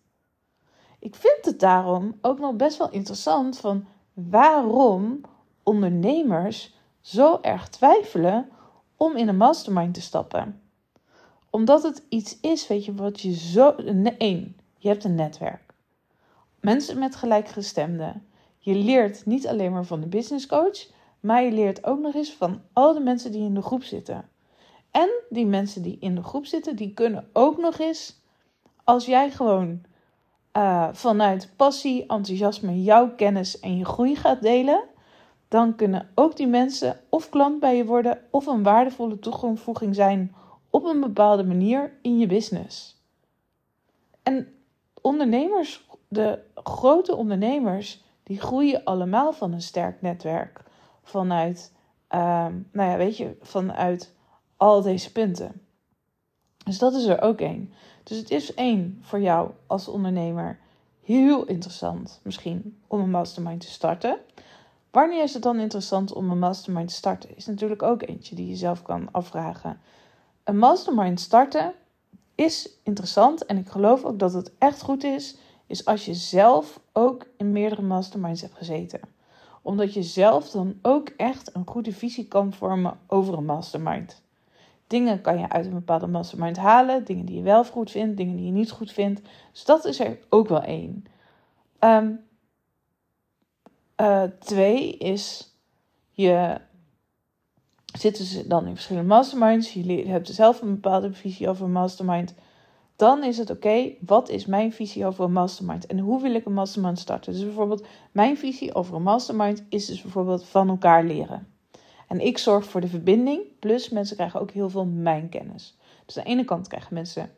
Ik 1.00 1.16
vind 1.16 1.46
het 1.46 1.60
daarom 1.60 2.18
ook 2.22 2.40
nog 2.40 2.56
best 2.56 2.78
wel 2.78 2.90
interessant 2.90 3.60
van 3.60 3.86
waarom 4.14 5.22
ondernemers 5.64 6.76
zo 7.02 7.40
erg 7.42 7.70
twijfelen 7.70 8.50
om 8.98 9.16
in 9.16 9.28
een 9.28 9.38
mastermind 9.38 9.94
te 9.94 10.02
stappen. 10.02 10.62
Omdat 11.50 11.84
het 11.84 12.04
iets 12.10 12.40
is, 12.40 12.68
weet 12.68 12.86
je, 12.86 12.94
wat 12.94 13.22
je 13.22 13.34
zo. 13.36 13.74
Eén, 14.18 14.58
je 14.78 14.88
hebt 14.88 15.04
een 15.04 15.16
netwerk. 15.16 15.67
Mensen 16.60 17.00
met 17.00 17.16
gelijkgestemden. 17.16 18.28
Je 18.58 18.76
leert 18.76 19.26
niet 19.26 19.48
alleen 19.48 19.72
maar 19.72 19.86
van 19.86 20.02
de 20.02 20.08
business 20.08 20.46
coach, 20.46 20.88
maar 21.20 21.44
je 21.44 21.52
leert 21.52 21.86
ook 21.86 22.00
nog 22.00 22.16
eens 22.16 22.34
van 22.34 22.62
al 22.74 22.94
de 22.94 23.00
mensen 23.00 23.32
die 23.32 23.44
in 23.44 23.54
de 23.54 23.62
groep 23.62 23.84
zitten. 23.84 24.30
En 24.92 25.10
die 25.30 25.46
mensen 25.46 25.82
die 25.82 25.98
in 26.00 26.16
de 26.16 26.24
groep 26.24 26.46
zitten, 26.46 26.76
die 26.76 26.94
kunnen 26.94 27.30
ook 27.34 27.58
nog 27.58 27.80
eens, 27.80 28.22
als 28.84 29.06
jij 29.06 29.32
gewoon 29.32 29.82
uh, 30.58 30.88
vanuit 30.92 31.54
passie, 31.56 32.02
enthousiasme 32.02 32.84
jouw 32.84 33.16
kennis 33.16 33.60
en 33.60 33.78
je 33.78 33.86
groei 33.86 34.16
gaat 34.16 34.42
delen, 34.42 34.84
dan 35.48 35.76
kunnen 35.76 36.10
ook 36.16 36.36
die 36.36 36.48
mensen 36.48 37.00
of 37.10 37.30
klant 37.30 37.60
bij 37.60 37.78
je 37.78 37.86
worden 37.86 38.22
of 38.32 38.46
een 38.46 38.64
waardevolle 38.64 39.20
toevoeging 39.20 39.96
zijn 39.96 40.36
op 40.70 40.86
een 40.86 41.00
bepaalde 41.00 41.44
manier 41.44 41.98
in 42.02 42.18
je 42.18 42.28
business. 42.28 43.02
En 44.24 44.48
ondernemers, 45.02 45.87
de 46.08 46.40
grote 46.54 47.16
ondernemers, 47.16 48.04
die 48.24 48.40
groeien 48.40 48.84
allemaal 48.84 49.34
van 49.34 49.54
een 49.54 49.62
sterk 49.62 50.02
netwerk. 50.02 50.64
Vanuit, 51.04 51.74
uh, 52.12 52.46
nou 52.72 52.90
ja, 52.90 52.98
weet 52.98 53.18
je, 53.18 53.38
vanuit 53.42 54.14
al 54.58 54.82
deze 54.82 55.12
punten. 55.12 55.62
Dus 56.66 56.78
dat 56.78 56.94
is 56.94 57.06
er 57.06 57.22
ook 57.22 57.40
één. 57.40 57.74
Dus 58.04 58.18
het 58.18 58.32
is 58.32 58.54
één 58.54 59.00
voor 59.02 59.20
jou 59.20 59.52
als 59.68 59.88
ondernemer 59.88 60.60
heel 61.04 61.46
interessant 61.46 62.20
misschien 62.24 62.80
om 62.88 63.00
een 63.00 63.10
mastermind 63.10 63.62
te 63.62 63.72
starten. 63.72 64.18
Wanneer 64.92 65.24
is 65.24 65.34
het 65.34 65.44
dan 65.44 65.60
interessant 65.60 66.14
om 66.14 66.32
een 66.32 66.40
mastermind 66.40 66.88
te 66.88 66.94
starten? 66.94 67.36
Is 67.36 67.46
natuurlijk 67.46 67.82
ook 67.82 68.02
eentje 68.02 68.36
die 68.36 68.48
je 68.48 68.56
zelf 68.56 68.82
kan 68.82 69.12
afvragen. 69.12 69.80
Een 70.44 70.58
mastermind 70.58 71.20
starten 71.20 71.74
is 72.36 72.70
interessant 72.84 73.46
en 73.46 73.58
ik 73.58 73.70
geloof 73.70 74.04
ook 74.04 74.20
dat 74.20 74.34
het 74.34 74.52
echt 74.58 74.82
goed 74.82 75.04
is, 75.04 75.38
is 75.68 75.86
als 75.86 76.06
je 76.06 76.14
zelf 76.14 76.80
ook 76.94 77.26
in 77.38 77.52
meerdere 77.52 77.82
masterminds 77.82 78.42
hebt 78.42 78.56
gezeten. 78.56 79.00
Omdat 79.62 79.94
je 79.94 80.04
zelf 80.04 80.50
dan 80.50 80.80
ook 80.82 81.10
echt 81.10 81.56
een 81.56 81.68
goede 81.68 81.92
visie 81.92 82.28
kan 82.28 82.54
vormen 82.54 83.00
over 83.08 83.34
een 83.38 83.46
mastermind. 83.46 84.22
Dingen 84.88 85.22
kan 85.22 85.40
je 85.40 85.50
uit 85.50 85.66
een 85.66 85.74
bepaalde 85.74 86.08
mastermind 86.08 86.58
halen, 86.58 87.06
dingen 87.06 87.26
die 87.26 87.36
je 87.36 87.42
wel 87.42 87.66
goed 87.66 87.92
vindt, 87.92 88.18
dingen 88.18 88.36
die 88.36 88.46
je 88.46 88.52
niet 88.52 88.72
goed 88.72 88.92
vindt. 88.92 89.22
Dus 89.52 89.66
dat 89.66 89.86
is 89.86 90.00
er 90.00 90.20
ook 90.30 90.48
wel 90.48 90.62
één. 90.62 91.06
Um, 91.80 92.26
uh, 94.02 94.24
twee 94.40 94.98
is, 94.98 95.54
je 96.12 96.62
zitten 97.98 98.26
ze 98.26 98.48
dan 98.48 98.68
in 98.68 98.74
verschillende 98.74 99.08
masterminds, 99.08 99.74
je 99.74 100.08
hebt 100.08 100.28
zelf 100.28 100.62
een 100.62 100.74
bepaalde 100.74 101.14
visie 101.14 101.50
over 101.50 101.66
een 101.66 101.72
mastermind. 101.72 102.34
Dan 102.98 103.24
is 103.24 103.38
het 103.38 103.50
oké, 103.50 103.94
wat 104.00 104.30
is 104.30 104.46
mijn 104.46 104.74
visie 104.74 105.06
over 105.06 105.24
een 105.24 105.32
mastermind 105.32 105.86
en 105.86 106.00
hoe 106.00 106.22
wil 106.22 106.34
ik 106.34 106.46
een 106.46 106.54
mastermind 106.54 107.00
starten? 107.00 107.34
Dus 107.34 107.44
bijvoorbeeld, 107.44 107.86
mijn 108.12 108.38
visie 108.38 108.74
over 108.74 108.96
een 108.96 109.04
mastermind 109.04 109.64
is 109.70 109.86
dus 109.86 110.02
bijvoorbeeld 110.02 110.46
van 110.46 110.70
elkaar 110.70 111.04
leren. 111.04 111.48
En 112.08 112.20
ik 112.20 112.38
zorg 112.38 112.66
voor 112.66 112.82
de 112.82 112.88
verbinding, 112.88 113.42
plus 113.60 113.90
mensen 113.90 114.16
krijgen 114.16 114.40
ook 114.40 114.52
heel 114.52 114.70
veel 114.70 114.86
mijn 114.86 115.30
kennis. 115.30 115.78
Dus 116.06 116.18
aan 116.18 116.24
de 116.24 116.30
ene 116.30 116.46
kant 116.46 116.68
krijgen 116.68 116.94
mensen 116.94 117.32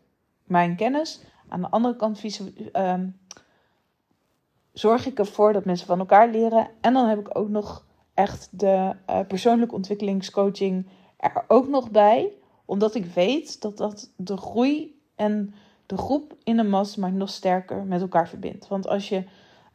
mijn 0.43 0.75
kennis, 0.75 1.21
aan 1.47 1.61
de 1.61 1.69
andere 1.69 1.95
kant 1.95 2.19
visie, 2.19 2.69
um, 2.79 3.19
zorg 4.73 5.05
ik 5.05 5.19
ervoor 5.19 5.53
dat 5.53 5.65
mensen 5.65 5.87
van 5.87 5.99
elkaar 5.99 6.29
leren. 6.29 6.69
En 6.81 6.93
dan 6.93 7.07
heb 7.07 7.19
ik 7.19 7.37
ook 7.37 7.49
nog 7.49 7.85
echt 8.13 8.47
de 8.51 8.95
uh, 9.09 9.19
persoonlijke 9.27 9.75
ontwikkelingscoaching 9.75 10.87
er 11.17 11.43
ook 11.47 11.67
nog 11.67 11.91
bij. 11.91 12.33
Omdat 12.65 12.95
ik 12.95 13.05
weet 13.05 13.61
dat 13.61 13.77
dat 13.77 14.11
de 14.15 14.37
groei 14.37 14.98
en 15.19 15.53
de 15.85 15.97
groep 15.97 16.35
in 16.43 16.59
een 16.59 16.69
mastermind 16.69 17.15
nog 17.15 17.29
sterker 17.29 17.83
met 17.83 18.01
elkaar 18.01 18.27
verbindt. 18.27 18.67
Want 18.67 18.87
als 18.87 19.09
je 19.09 19.23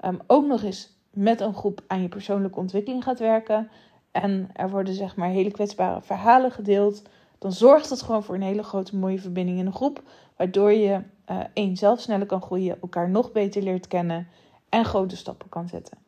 um, 0.05 0.19
ook 0.27 0.47
nog 0.47 0.63
eens 0.63 0.97
met 1.11 1.41
een 1.41 1.55
groep 1.55 1.81
aan 1.87 2.03
je 2.03 2.09
persoonlijke 2.09 2.59
ontwikkeling 2.59 3.03
gaat 3.03 3.19
werken 3.19 3.69
en 4.11 4.51
er 4.53 4.71
worden 4.71 4.95
zeg 4.95 5.17
maar 5.17 5.29
hele 5.29 5.51
kwetsbare 5.51 6.03
verhalen 6.03 6.51
gedeeld, 6.51 7.03
dan 7.39 7.53
zorgt 7.53 7.89
dat 7.89 8.03
gewoon 8.03 8.23
voor 8.23 8.35
een 8.35 8.43
hele 8.43 8.63
grote 8.63 8.97
mooie 8.97 9.21
verbinding 9.21 9.59
in 9.59 9.67
een 9.67 9.75
groep, 9.75 10.03
waardoor 10.37 10.73
je 10.73 11.01
uh, 11.31 11.41
één 11.53 11.77
zelf 11.77 12.01
sneller 12.01 12.27
kan 12.27 12.43
groeien, 12.43 12.81
elkaar 12.81 13.11
nog 13.11 13.33
beter 13.33 13.63
leert 13.63 13.89
kennen 13.89 14.29
en 14.69 14.85
grote 14.85 15.17
stappen 15.17 15.49
kan 15.49 15.69
zetten. 15.69 15.99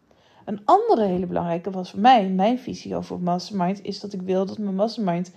Een 0.44 0.60
andere 0.64 1.04
hele 1.04 1.26
belangrijke 1.26 1.70
was 1.70 1.90
voor 1.90 2.00
mij, 2.00 2.28
mijn 2.28 2.58
visie 2.58 2.96
over 2.96 3.18
mastermind, 3.18 3.82
is 3.82 4.00
dat 4.00 4.12
ik 4.12 4.22
wil 4.22 4.46
dat 4.46 4.58
mijn 4.58 4.74
mastermind 4.74 5.32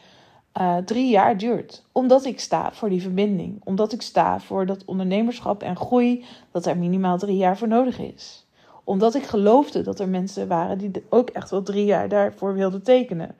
uh, 0.57 0.77
drie 0.77 1.09
jaar 1.09 1.37
duurt. 1.37 1.85
Omdat 1.91 2.25
ik 2.25 2.39
sta 2.39 2.71
voor 2.71 2.89
die 2.89 3.01
verbinding. 3.01 3.61
Omdat 3.63 3.93
ik 3.93 4.01
sta 4.01 4.39
voor 4.39 4.65
dat 4.65 4.85
ondernemerschap 4.85 5.63
en 5.63 5.75
groei, 5.75 6.25
dat 6.51 6.65
er 6.65 6.77
minimaal 6.77 7.17
drie 7.17 7.37
jaar 7.37 7.57
voor 7.57 7.67
nodig 7.67 7.99
is. 7.99 8.47
Omdat 8.83 9.15
ik 9.15 9.23
geloofde 9.23 9.81
dat 9.81 9.99
er 9.99 10.09
mensen 10.09 10.47
waren 10.47 10.77
die 10.77 11.03
ook 11.09 11.29
echt 11.29 11.49
wel 11.49 11.63
drie 11.63 11.85
jaar 11.85 12.09
daarvoor 12.09 12.53
wilden 12.53 12.83
tekenen. 12.83 13.35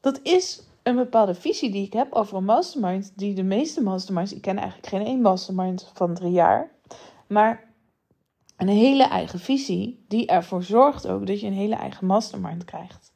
Dat 0.00 0.20
is 0.22 0.62
een 0.82 0.96
bepaalde 0.96 1.34
visie 1.34 1.70
die 1.70 1.86
ik 1.86 1.92
heb 1.92 2.12
over 2.12 2.36
een 2.36 2.44
mastermind, 2.44 3.12
die 3.16 3.34
de 3.34 3.42
meeste 3.42 3.82
masterminds, 3.82 4.32
ik 4.34 4.42
ken 4.42 4.56
eigenlijk 4.56 4.88
geen 4.88 5.06
één 5.06 5.20
mastermind 5.20 5.90
van 5.94 6.14
drie 6.14 6.30
jaar, 6.30 6.70
maar 7.26 7.64
een 8.56 8.68
hele 8.68 9.04
eigen 9.04 9.38
visie 9.38 10.04
die 10.08 10.26
ervoor 10.26 10.62
zorgt 10.62 11.08
ook 11.08 11.26
dat 11.26 11.40
je 11.40 11.46
een 11.46 11.52
hele 11.52 11.74
eigen 11.74 12.06
mastermind 12.06 12.64
krijgt. 12.64 13.12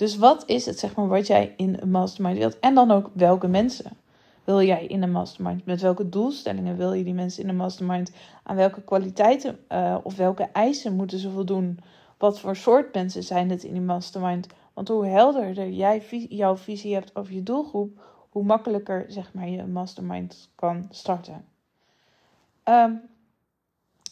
Dus 0.00 0.16
wat 0.16 0.42
is 0.46 0.66
het, 0.66 0.78
zeg 0.78 0.96
maar, 0.96 1.08
wat 1.08 1.26
jij 1.26 1.54
in 1.56 1.76
een 1.80 1.90
mastermind 1.90 2.38
wilt? 2.38 2.58
En 2.58 2.74
dan 2.74 2.90
ook 2.90 3.10
welke 3.12 3.48
mensen 3.48 3.96
wil 4.44 4.62
jij 4.62 4.86
in 4.86 5.02
een 5.02 5.10
mastermind? 5.10 5.64
Met 5.66 5.80
welke 5.80 6.08
doelstellingen 6.08 6.76
wil 6.76 6.92
je 6.92 7.04
die 7.04 7.14
mensen 7.14 7.42
in 7.42 7.48
een 7.48 7.56
mastermind? 7.56 8.12
Aan 8.42 8.56
welke 8.56 8.82
kwaliteiten 8.82 9.58
uh, 9.72 9.96
of 10.02 10.16
welke 10.16 10.48
eisen 10.52 10.96
moeten 10.96 11.18
ze 11.18 11.30
voldoen? 11.30 11.78
Wat 12.18 12.40
voor 12.40 12.56
soort 12.56 12.94
mensen 12.94 13.22
zijn 13.22 13.50
het 13.50 13.64
in 13.64 13.72
die 13.72 13.82
mastermind? 13.82 14.46
Want 14.72 14.88
hoe 14.88 15.06
helderder 15.06 15.68
jij 15.68 16.26
jouw 16.28 16.56
visie 16.56 16.94
hebt 16.94 17.16
over 17.16 17.34
je 17.34 17.42
doelgroep, 17.42 18.00
hoe 18.30 18.44
makkelijker 18.44 19.04
zeg 19.08 19.32
maar, 19.32 19.48
je 19.48 19.64
mastermind 19.64 20.50
kan 20.54 20.86
starten. 20.90 21.44
Um, 22.64 23.00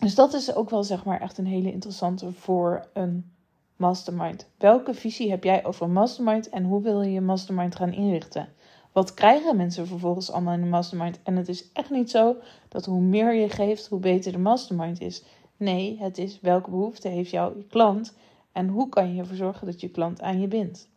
dus 0.01 0.15
dat 0.15 0.35
is 0.35 0.55
ook 0.55 0.71
wel 0.71 0.85
zeg 0.85 1.05
maar 1.05 1.21
echt 1.21 1.39
een 1.39 1.47
hele 1.47 1.73
interessante 1.73 2.33
voor 2.33 2.89
een 2.93 3.33
mastermind. 3.79 4.49
Welke 4.59 4.95
visie 4.95 5.31
heb 5.31 5.45
jij 5.45 5.65
over 5.65 5.89
mastermind 5.89 6.49
en 6.49 6.65
hoe 6.65 6.83
wil 6.83 7.03
je 7.03 7.13
je 7.13 7.21
mastermind 7.21 7.77
gaan 7.77 7.93
inrichten? 7.93 8.49
Wat 8.93 9.15
krijgen 9.15 9.57
mensen 9.57 9.87
vervolgens 9.87 10.31
allemaal 10.31 10.55
in 10.55 10.61
de 10.61 10.67
mastermind? 10.67 11.19
En 11.23 11.37
het 11.37 11.49
is 11.49 11.73
echt 11.73 11.91
niet 11.91 12.11
zo 12.11 12.37
dat 12.69 12.85
hoe 12.85 13.01
meer 13.01 13.35
je 13.35 13.49
geeft, 13.49 13.87
hoe 13.87 14.01
beter 14.01 14.33
de 14.33 14.39
mastermind 14.39 15.01
is. 15.01 15.25
Nee, 15.57 15.99
het 16.01 16.19
is 16.19 16.41
welke 16.41 16.71
behoefte 16.71 17.09
heeft 17.09 17.31
jouw 17.31 17.55
klant 17.69 18.17
en 18.53 18.69
hoe 18.69 18.89
kan 18.89 19.15
je 19.15 19.21
ervoor 19.21 19.37
zorgen 19.37 19.67
dat 19.67 19.81
je 19.81 19.89
klant 19.89 20.23
aan 20.23 20.41
je 20.41 20.49
bindt. 20.49 20.89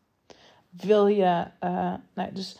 Wil 0.69 1.07
je, 1.07 1.47
uh, 1.63 1.93
nou, 2.13 2.31
dus, 2.33 2.57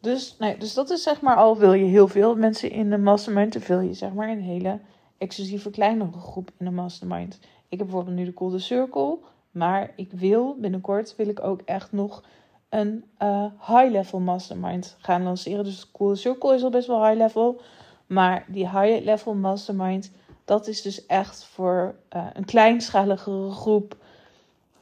dus, 0.00 0.36
nee, 0.38 0.58
dus 0.58 0.74
dat 0.74 0.90
is 0.90 1.02
zeg 1.02 1.20
maar 1.20 1.36
al, 1.36 1.56
wil 1.56 1.72
je 1.72 1.84
heel 1.84 2.08
veel 2.08 2.36
mensen 2.36 2.70
in 2.70 2.90
de 2.90 2.98
mastermind, 2.98 3.56
of 3.56 3.66
wil 3.66 3.80
je 3.80 3.94
zeg 3.94 4.12
maar 4.12 4.28
een 4.28 4.42
hele 4.42 4.80
exclusieve 5.18 5.70
kleinere 5.70 6.18
groep 6.18 6.50
in 6.58 6.64
de 6.64 6.70
mastermind. 6.70 7.38
Ik 7.68 7.78
heb 7.78 7.86
bijvoorbeeld 7.88 8.16
nu 8.16 8.24
de 8.24 8.34
Cool 8.34 8.58
Circle. 8.58 9.18
Maar 9.54 9.92
ik 9.96 10.12
wil 10.12 10.56
binnenkort 10.60 11.16
wil 11.16 11.28
ik 11.28 11.40
ook 11.40 11.60
echt 11.60 11.92
nog 11.92 12.22
een 12.68 13.04
uh, 13.22 13.46
high-level 13.60 14.20
mastermind 14.20 14.96
gaan 14.98 15.22
lanceren. 15.22 15.64
Dus 15.64 15.90
Cool 15.90 16.16
Circle 16.16 16.54
is 16.54 16.62
al 16.62 16.70
best 16.70 16.86
wel 16.86 17.06
high-level. 17.06 17.60
Maar 18.06 18.44
die 18.48 18.70
high-level 18.70 19.34
mastermind, 19.34 20.12
dat 20.44 20.66
is 20.66 20.82
dus 20.82 21.06
echt 21.06 21.44
voor 21.44 21.94
uh, 22.16 22.26
een 22.32 22.44
kleinschaligere 22.44 23.50
groep. 23.50 23.96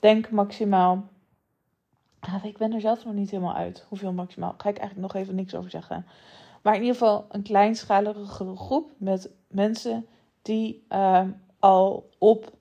Denk 0.00 0.30
maximaal. 0.30 1.04
Ah, 2.20 2.44
ik 2.44 2.58
ben 2.58 2.72
er 2.72 2.80
zelf 2.80 3.04
nog 3.04 3.14
niet 3.14 3.30
helemaal 3.30 3.54
uit. 3.54 3.86
Hoeveel 3.88 4.12
maximaal? 4.12 4.54
Ga 4.56 4.68
ik 4.68 4.78
eigenlijk 4.78 5.12
nog 5.12 5.22
even 5.22 5.34
niks 5.34 5.54
over 5.54 5.70
zeggen. 5.70 6.06
Maar 6.62 6.74
in 6.74 6.80
ieder 6.80 6.96
geval 6.96 7.26
een 7.28 7.42
kleinschaligere 7.42 8.56
groep 8.56 8.90
met 8.96 9.30
mensen 9.48 10.06
die 10.42 10.86
uh, 10.88 11.22
al 11.58 12.10
op 12.18 12.52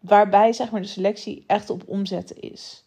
waarbij 0.00 0.52
zeg 0.52 0.70
maar, 0.70 0.80
de 0.80 0.86
selectie 0.86 1.44
echt 1.46 1.70
op 1.70 1.82
omzetten 1.86 2.40
is. 2.40 2.84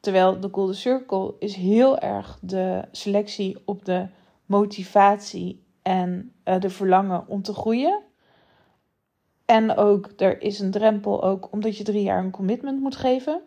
Terwijl 0.00 0.40
de 0.40 0.48
Golden 0.52 0.74
Circle 0.74 1.34
is 1.38 1.54
heel 1.54 1.98
erg 1.98 2.38
de 2.42 2.84
selectie 2.92 3.56
op 3.64 3.84
de 3.84 4.06
motivatie 4.46 5.64
en 5.82 6.32
uh, 6.44 6.60
de 6.60 6.70
verlangen 6.70 7.28
om 7.28 7.42
te 7.42 7.52
groeien. 7.52 8.02
En 9.44 9.76
ook, 9.76 10.10
er 10.16 10.42
is 10.42 10.58
een 10.58 10.70
drempel 10.70 11.22
ook 11.22 11.52
omdat 11.52 11.76
je 11.76 11.84
drie 11.84 12.02
jaar 12.02 12.24
een 12.24 12.30
commitment 12.30 12.80
moet 12.80 12.96
geven. 12.96 13.40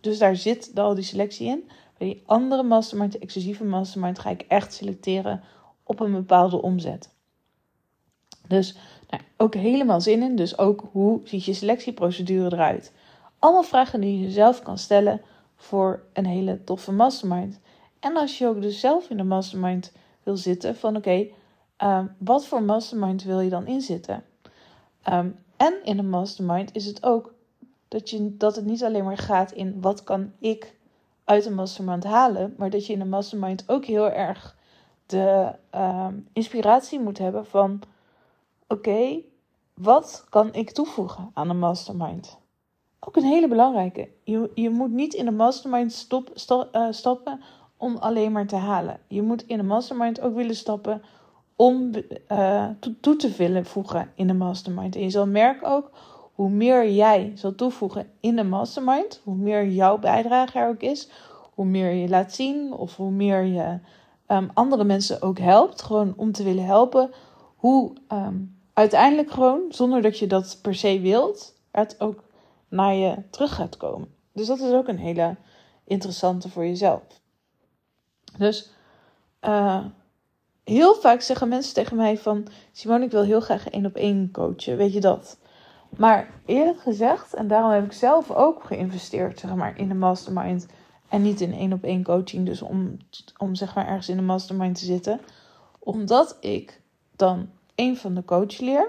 Dus 0.00 0.18
daar 0.18 0.36
zit 0.36 0.78
al 0.78 0.94
die 0.94 1.04
selectie 1.04 1.46
in. 1.46 1.70
Bij 1.98 2.08
die 2.08 2.22
andere 2.26 2.62
mastermind, 2.62 3.12
de 3.12 3.18
exclusieve 3.18 3.64
mastermind, 3.64 4.18
ga 4.18 4.30
ik 4.30 4.44
echt 4.48 4.72
selecteren 4.72 5.42
op 5.82 6.00
een 6.00 6.12
bepaalde 6.12 6.62
omzet. 6.62 7.14
Dus 8.46 8.76
nou, 9.08 9.22
ook 9.36 9.54
helemaal 9.54 10.00
zin 10.00 10.22
in. 10.22 10.36
Dus 10.36 10.58
ook 10.58 10.84
hoe 10.92 11.20
ziet 11.24 11.44
je 11.44 11.52
selectieprocedure 11.52 12.52
eruit? 12.52 12.92
Allemaal 13.38 13.62
vragen 13.62 14.00
die 14.00 14.20
je 14.20 14.30
zelf 14.30 14.62
kan 14.62 14.78
stellen 14.78 15.20
voor 15.56 16.02
een 16.12 16.26
hele 16.26 16.64
toffe 16.64 16.92
mastermind. 16.92 17.60
En 18.00 18.16
als 18.16 18.38
je 18.38 18.46
ook 18.46 18.62
dus 18.62 18.80
zelf 18.80 19.10
in 19.10 19.16
de 19.16 19.22
mastermind 19.22 19.92
wil 20.22 20.36
zitten, 20.36 20.76
van 20.76 20.96
oké, 20.96 21.26
ehm, 21.76 22.06
wat 22.18 22.46
voor 22.46 22.62
mastermind 22.62 23.22
wil 23.22 23.40
je 23.40 23.50
dan 23.50 23.66
inzitten? 23.66 24.24
Um, 25.12 25.36
en 25.56 25.74
in 25.84 25.98
een 25.98 26.08
mastermind 26.08 26.74
is 26.74 26.86
het 26.86 27.02
ook 27.02 27.34
dat, 27.88 28.10
je, 28.10 28.36
dat 28.36 28.56
het 28.56 28.64
niet 28.64 28.84
alleen 28.84 29.04
maar 29.04 29.18
gaat 29.18 29.52
in 29.52 29.80
wat 29.80 30.04
kan 30.04 30.32
ik 30.38 30.74
uit 31.24 31.46
een 31.46 31.54
mastermind 31.54 32.04
halen, 32.04 32.54
maar 32.56 32.70
dat 32.70 32.86
je 32.86 32.92
in 32.92 33.00
een 33.00 33.08
mastermind 33.08 33.64
ook 33.66 33.84
heel 33.84 34.10
erg 34.10 34.56
de 35.06 35.52
um, 35.74 36.28
inspiratie 36.32 37.00
moet 37.00 37.18
hebben 37.18 37.46
van 37.46 37.80
oké, 38.68 39.20
wat 39.74 40.24
kan 40.28 40.54
ik 40.54 40.70
toevoegen 40.70 41.30
aan 41.34 41.50
een 41.50 41.58
mastermind? 41.58 42.38
Ook 43.00 43.16
een 43.16 43.24
hele 43.24 43.48
belangrijke. 43.48 44.08
Je, 44.24 44.50
je 44.54 44.70
moet 44.70 44.90
niet 44.90 45.14
in 45.14 45.26
een 45.26 45.36
mastermind 45.36 45.92
stop, 45.92 46.70
uh, 46.72 46.86
stappen 46.90 47.40
om 47.76 47.96
alleen 47.96 48.32
maar 48.32 48.46
te 48.46 48.56
halen. 48.56 49.00
Je 49.08 49.22
moet 49.22 49.46
in 49.46 49.58
een 49.58 49.66
mastermind 49.66 50.20
ook 50.20 50.34
willen 50.34 50.56
stappen 50.56 51.02
om 51.56 51.92
uh, 52.32 52.66
toe, 53.00 53.16
te 53.16 53.30
willen 53.30 53.64
voegen 53.66 54.12
in 54.14 54.28
een 54.28 54.36
mastermind. 54.36 54.96
En 54.96 55.02
je 55.02 55.10
zal 55.10 55.26
merken 55.26 55.68
ook, 55.68 55.90
hoe 56.34 56.50
meer 56.50 56.90
jij 56.90 57.32
zal 57.34 57.54
toevoegen 57.54 58.10
in 58.20 58.36
de 58.36 58.44
mastermind, 58.44 59.20
hoe 59.24 59.34
meer 59.34 59.68
jouw 59.68 59.98
bijdrage 59.98 60.58
er 60.58 60.68
ook 60.68 60.80
is, 60.80 61.10
hoe 61.54 61.64
meer 61.64 61.90
je 61.90 62.08
laat 62.08 62.34
zien 62.34 62.72
of 62.72 62.96
hoe 62.96 63.10
meer 63.10 63.42
je 63.44 63.78
um, 64.28 64.50
andere 64.54 64.84
mensen 64.84 65.22
ook 65.22 65.38
helpt, 65.38 65.82
gewoon 65.82 66.14
om 66.16 66.32
te 66.32 66.42
willen 66.42 66.64
helpen, 66.64 67.10
hoe 67.56 67.92
um, 68.12 68.57
uiteindelijk 68.78 69.30
gewoon, 69.30 69.62
zonder 69.68 70.02
dat 70.02 70.18
je 70.18 70.26
dat 70.26 70.58
per 70.62 70.74
se 70.74 71.00
wilt, 71.00 71.54
het 71.70 72.00
ook 72.00 72.22
naar 72.68 72.94
je 72.94 73.16
terug 73.30 73.54
gaat 73.54 73.76
komen. 73.76 74.14
Dus 74.32 74.46
dat 74.46 74.58
is 74.58 74.72
ook 74.72 74.88
een 74.88 74.98
hele 74.98 75.36
interessante 75.84 76.48
voor 76.48 76.64
jezelf. 76.66 77.02
Dus 78.36 78.70
uh, 79.42 79.84
heel 80.64 80.94
vaak 80.94 81.20
zeggen 81.20 81.48
mensen 81.48 81.74
tegen 81.74 81.96
mij 81.96 82.18
van... 82.18 82.46
Simone, 82.72 83.04
ik 83.04 83.10
wil 83.10 83.22
heel 83.22 83.40
graag 83.40 83.68
één 83.68 83.86
op 83.86 83.94
één 83.94 84.30
coachen, 84.30 84.76
weet 84.76 84.92
je 84.92 85.00
dat? 85.00 85.38
Maar 85.96 86.30
eerlijk 86.46 86.80
gezegd, 86.80 87.34
en 87.34 87.48
daarom 87.48 87.70
heb 87.70 87.84
ik 87.84 87.92
zelf 87.92 88.30
ook 88.30 88.64
geïnvesteerd 88.64 89.38
zeg 89.38 89.54
maar, 89.54 89.78
in 89.78 89.88
de 89.88 89.94
mastermind... 89.94 90.66
en 91.08 91.22
niet 91.22 91.40
in 91.40 91.52
één 91.52 91.72
op 91.72 91.84
één 91.84 92.02
coaching, 92.02 92.46
dus 92.46 92.62
om, 92.62 92.96
om 93.36 93.54
zeg 93.54 93.74
maar 93.74 93.86
ergens 93.86 94.08
in 94.08 94.16
de 94.16 94.22
mastermind 94.22 94.78
te 94.78 94.84
zitten... 94.84 95.20
omdat 95.78 96.36
ik 96.40 96.80
dan 97.16 97.48
één 97.78 97.96
van 97.96 98.14
de 98.14 98.24
coach 98.24 98.58
leer. 98.58 98.88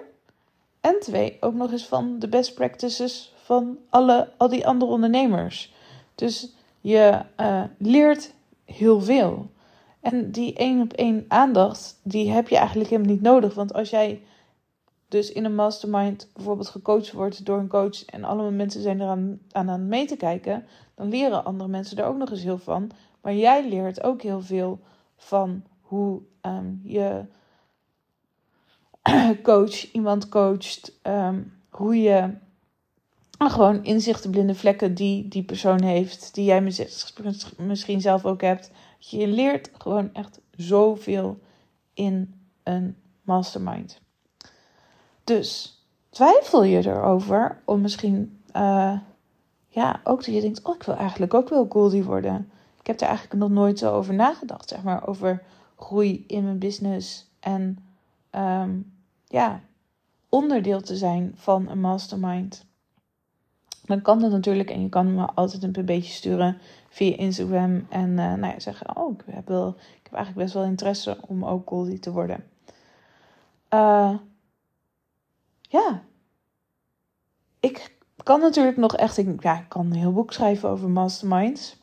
En 0.81 0.99
twee, 0.99 1.37
ook 1.39 1.53
nog 1.53 1.71
eens 1.71 1.85
van 1.85 2.19
de 2.19 2.27
best 2.27 2.53
practices 2.53 3.33
van 3.35 3.77
alle, 3.89 4.31
al 4.37 4.49
die 4.49 4.67
andere 4.67 4.91
ondernemers. 4.91 5.73
Dus 6.15 6.53
je 6.81 7.21
uh, 7.37 7.63
leert 7.77 8.33
heel 8.65 9.01
veel. 9.01 9.49
En 9.99 10.31
die 10.31 10.53
één 10.53 10.81
op 10.81 10.93
één 10.93 11.25
aandacht, 11.27 11.99
die 12.03 12.31
heb 12.31 12.47
je 12.47 12.57
eigenlijk 12.57 12.89
helemaal 12.89 13.11
niet 13.13 13.21
nodig. 13.21 13.53
Want 13.53 13.73
als 13.73 13.89
jij 13.89 14.21
dus 15.07 15.31
in 15.31 15.45
een 15.45 15.55
mastermind 15.55 16.29
bijvoorbeeld 16.33 16.69
gecoacht 16.69 17.11
wordt 17.11 17.45
door 17.45 17.57
een 17.57 17.67
coach 17.67 18.05
en 18.05 18.23
allemaal 18.23 18.51
mensen 18.51 18.81
zijn 18.81 19.01
eraan 19.01 19.39
aan, 19.51 19.69
aan 19.69 19.87
mee 19.87 20.05
te 20.05 20.17
kijken, 20.17 20.65
dan 20.95 21.09
leren 21.09 21.45
andere 21.45 21.69
mensen 21.69 21.97
er 21.97 22.05
ook 22.05 22.17
nog 22.17 22.29
eens 22.29 22.43
heel 22.43 22.57
van. 22.57 22.91
Maar 23.21 23.33
jij 23.35 23.69
leert 23.69 24.03
ook 24.03 24.21
heel 24.21 24.41
veel 24.41 24.79
van 25.17 25.63
hoe 25.81 26.21
um, 26.41 26.81
je 26.83 27.25
coach, 29.43 29.91
iemand 29.91 30.29
coacht, 30.29 30.91
um, 31.03 31.53
hoe 31.69 32.01
je 32.01 32.29
gewoon 33.37 33.83
inzichten, 33.83 34.31
blinde 34.31 34.55
vlekken 34.55 34.93
die 34.93 35.27
die 35.27 35.43
persoon 35.43 35.81
heeft, 35.81 36.33
die 36.33 36.45
jij 36.45 36.61
misschien 37.57 38.01
zelf 38.01 38.25
ook 38.25 38.41
hebt. 38.41 38.71
Je 38.99 39.27
leert 39.27 39.69
gewoon 39.77 40.13
echt 40.13 40.39
zoveel 40.55 41.39
in 41.93 42.33
een 42.63 42.95
mastermind. 43.21 43.99
Dus 45.23 45.79
twijfel 46.09 46.63
je 46.63 46.87
erover 46.87 47.61
om 47.65 47.81
misschien, 47.81 48.41
uh, 48.55 48.99
ja, 49.67 50.01
ook 50.03 50.25
dat 50.25 50.33
je 50.33 50.41
denkt, 50.41 50.63
oh, 50.63 50.75
ik 50.75 50.83
wil 50.83 50.95
eigenlijk 50.95 51.33
ook 51.33 51.49
wel 51.49 51.65
Goldie 51.69 52.03
worden. 52.03 52.51
Ik 52.79 52.87
heb 52.87 53.01
er 53.01 53.07
eigenlijk 53.07 53.39
nog 53.39 53.49
nooit 53.49 53.79
zo 53.79 53.93
over 53.93 54.13
nagedacht, 54.13 54.69
zeg 54.69 54.83
maar, 54.83 55.07
over 55.07 55.43
groei 55.75 56.23
in 56.27 56.43
mijn 56.43 56.59
business 56.59 57.25
en 57.39 57.77
um, 58.31 58.98
ja, 59.29 59.61
onderdeel 60.29 60.81
te 60.81 60.95
zijn 60.95 61.31
van 61.35 61.69
een 61.69 61.81
mastermind. 61.81 62.65
Dan 63.85 64.01
kan 64.01 64.19
dat 64.19 64.31
natuurlijk 64.31 64.69
en 64.69 64.81
je 64.81 64.89
kan 64.89 65.15
me 65.15 65.25
altijd 65.25 65.63
een 65.63 65.85
beetje 65.85 66.13
sturen 66.13 66.57
via 66.89 67.15
Instagram 67.17 67.85
en 67.89 68.09
uh, 68.09 68.15
nou 68.15 68.45
ja, 68.45 68.59
zeggen, 68.59 68.97
oh, 68.97 69.13
ik 69.13 69.23
heb, 69.25 69.47
wel, 69.47 69.69
ik 69.69 69.99
heb 70.03 70.13
eigenlijk 70.13 70.45
best 70.45 70.53
wel 70.53 70.63
interesse 70.63 71.17
om 71.27 71.45
ook 71.45 71.69
Goldie 71.69 71.99
te 71.99 72.11
worden. 72.11 72.43
Uh, 73.73 74.15
ja, 75.61 76.01
ik 77.59 77.97
kan 78.23 78.39
natuurlijk 78.39 78.77
nog 78.77 78.95
echt, 78.95 79.17
ik, 79.17 79.43
ja, 79.43 79.59
ik 79.59 79.69
kan 79.69 79.85
een 79.85 79.95
heel 79.95 80.13
boek 80.13 80.33
schrijven 80.33 80.69
over 80.69 80.89
masterminds. 80.89 81.77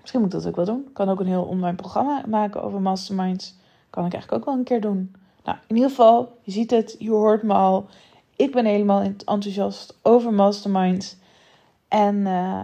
Misschien 0.00 0.20
moet 0.20 0.34
ik 0.34 0.40
dat 0.40 0.48
ook 0.48 0.56
wel 0.56 0.64
doen. 0.64 0.84
Ik 0.86 0.94
kan 0.94 1.08
ook 1.08 1.20
een 1.20 1.26
heel 1.26 1.44
online 1.44 1.76
programma 1.76 2.22
maken 2.26 2.62
over 2.62 2.80
masterminds. 2.80 3.56
Kan 3.90 4.06
ik 4.06 4.12
eigenlijk 4.12 4.42
ook 4.42 4.48
wel 4.48 4.58
een 4.58 4.64
keer 4.64 4.80
doen. 4.80 5.14
Nou, 5.44 5.58
in 5.66 5.74
ieder 5.74 5.90
geval, 5.90 6.38
je 6.42 6.50
ziet 6.50 6.70
het, 6.70 6.96
je 6.98 7.10
hoort 7.10 7.42
me 7.42 7.52
al. 7.52 7.88
Ik 8.36 8.52
ben 8.52 8.64
helemaal 8.64 9.02
enthousiast 9.02 9.98
over 10.02 10.32
masterminds. 10.32 11.16
En 11.88 12.16
uh, 12.16 12.62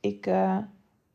ik, 0.00 0.26
uh, 0.26 0.58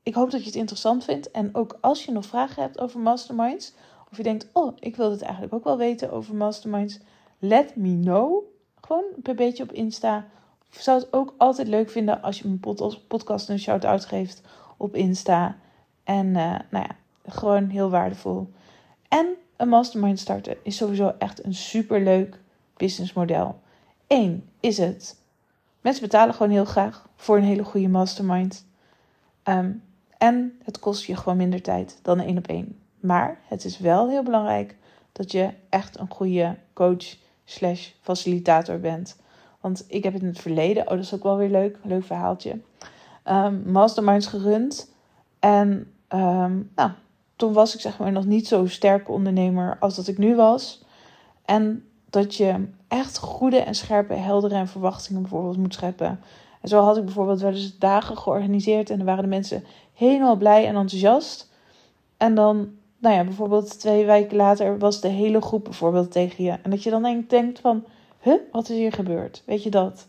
ik 0.03 0.13
hoop 0.13 0.31
dat 0.31 0.39
je 0.39 0.45
het 0.45 0.55
interessant 0.55 1.03
vindt. 1.03 1.31
En 1.31 1.55
ook 1.55 1.77
als 1.81 2.05
je 2.05 2.11
nog 2.11 2.25
vragen 2.25 2.63
hebt 2.63 2.79
over 2.79 2.99
masterminds, 2.99 3.73
of 4.11 4.17
je 4.17 4.23
denkt, 4.23 4.47
oh, 4.53 4.75
ik 4.79 4.95
wil 4.95 5.11
het 5.11 5.21
eigenlijk 5.21 5.53
ook 5.53 5.63
wel 5.63 5.77
weten 5.77 6.11
over 6.11 6.35
masterminds, 6.35 6.99
let 7.39 7.75
me 7.75 7.99
know. 7.99 8.43
Gewoon 8.81 9.03
een 9.23 9.35
beetje 9.35 9.63
op 9.63 9.71
Insta. 9.71 10.27
Ik 10.71 10.79
zou 10.79 10.99
het 10.99 11.13
ook 11.13 11.33
altijd 11.37 11.67
leuk 11.67 11.89
vinden 11.89 12.21
als 12.21 12.39
je 12.39 12.47
mijn 12.47 12.77
podcast 13.07 13.49
een 13.49 13.59
shout-out 13.59 14.05
geeft 14.05 14.41
op 14.77 14.95
Insta. 14.95 15.57
En 16.03 16.25
uh, 16.25 16.55
nou 16.69 16.85
ja, 16.87 16.95
gewoon 17.25 17.69
heel 17.69 17.89
waardevol. 17.89 18.49
En 19.07 19.35
een 19.57 19.69
mastermind 19.69 20.19
starten 20.19 20.57
is 20.63 20.77
sowieso 20.77 21.13
echt 21.17 21.45
een 21.45 21.55
superleuk 21.55 22.39
businessmodel. 22.77 23.59
Eén 24.07 24.49
is 24.59 24.77
het. 24.77 25.17
Mensen 25.81 26.03
betalen 26.03 26.33
gewoon 26.33 26.51
heel 26.51 26.65
graag 26.65 27.07
voor 27.15 27.37
een 27.37 27.43
hele 27.43 27.63
goede 27.63 27.87
mastermind. 27.87 28.65
Um, 29.43 29.83
en 30.17 30.57
het 30.63 30.79
kost 30.79 31.05
je 31.05 31.15
gewoon 31.15 31.37
minder 31.37 31.61
tijd 31.61 31.99
dan 32.01 32.19
een 32.19 32.25
één 32.25 32.37
op 32.37 32.47
één. 32.47 32.79
Maar 32.99 33.39
het 33.47 33.65
is 33.65 33.79
wel 33.79 34.09
heel 34.09 34.23
belangrijk 34.23 34.75
dat 35.11 35.31
je 35.31 35.49
echt 35.69 35.99
een 35.99 36.09
goede 36.09 36.55
coach 36.73 37.15
slash 37.43 37.89
facilitator 38.01 38.79
bent. 38.79 39.19
Want 39.59 39.85
ik 39.87 40.03
heb 40.03 40.13
in 40.13 40.25
het 40.25 40.39
verleden, 40.39 40.83
oh 40.83 40.89
dat 40.89 40.99
is 40.99 41.13
ook 41.13 41.23
wel 41.23 41.37
weer 41.37 41.49
leuk, 41.49 41.77
leuk 41.83 42.03
verhaaltje. 42.03 42.59
Um, 43.27 43.71
masterminds 43.71 44.27
gerund. 44.27 44.91
En 45.39 45.91
um, 46.09 46.71
nou, 46.75 46.91
toen 47.35 47.53
was 47.53 47.73
ik 47.73 47.81
zeg 47.81 47.97
maar 47.97 48.11
nog 48.11 48.25
niet 48.25 48.47
zo 48.47 48.67
sterk 48.67 49.09
ondernemer 49.09 49.77
als 49.79 49.95
dat 49.95 50.07
ik 50.07 50.17
nu 50.17 50.35
was. 50.35 50.83
En 51.45 51.85
dat 52.09 52.35
je 52.35 52.67
echt 52.87 53.17
goede 53.17 53.57
en 53.57 53.75
scherpe, 53.75 54.13
heldere 54.13 54.55
en 54.55 54.67
verwachtingen 54.67 55.21
bijvoorbeeld 55.21 55.57
moet 55.57 55.73
scheppen. 55.73 56.19
En 56.61 56.69
zo 56.69 56.81
had 56.81 56.97
ik 56.97 57.05
bijvoorbeeld 57.05 57.41
wel 57.41 57.51
eens 57.51 57.77
dagen 57.77 58.17
georganiseerd 58.17 58.89
en 58.89 58.97
dan 58.97 59.05
waren 59.05 59.23
de 59.23 59.29
mensen 59.29 59.63
helemaal 59.93 60.35
blij 60.35 60.67
en 60.67 60.75
enthousiast. 60.75 61.51
En 62.17 62.35
dan, 62.35 62.69
nou 62.97 63.15
ja, 63.15 63.23
bijvoorbeeld 63.23 63.79
twee 63.79 64.05
weken 64.05 64.37
later 64.37 64.77
was 64.79 65.01
de 65.01 65.07
hele 65.07 65.41
groep 65.41 65.63
bijvoorbeeld 65.63 66.11
tegen 66.11 66.43
je. 66.43 66.51
En 66.63 66.69
dat 66.69 66.83
je 66.83 66.89
dan 66.89 67.23
denkt 67.27 67.59
van, 67.59 67.83
huh, 68.19 68.39
wat 68.51 68.69
is 68.69 68.77
hier 68.77 68.91
gebeurd? 68.91 69.43
Weet 69.45 69.63
je 69.63 69.69
dat? 69.69 70.07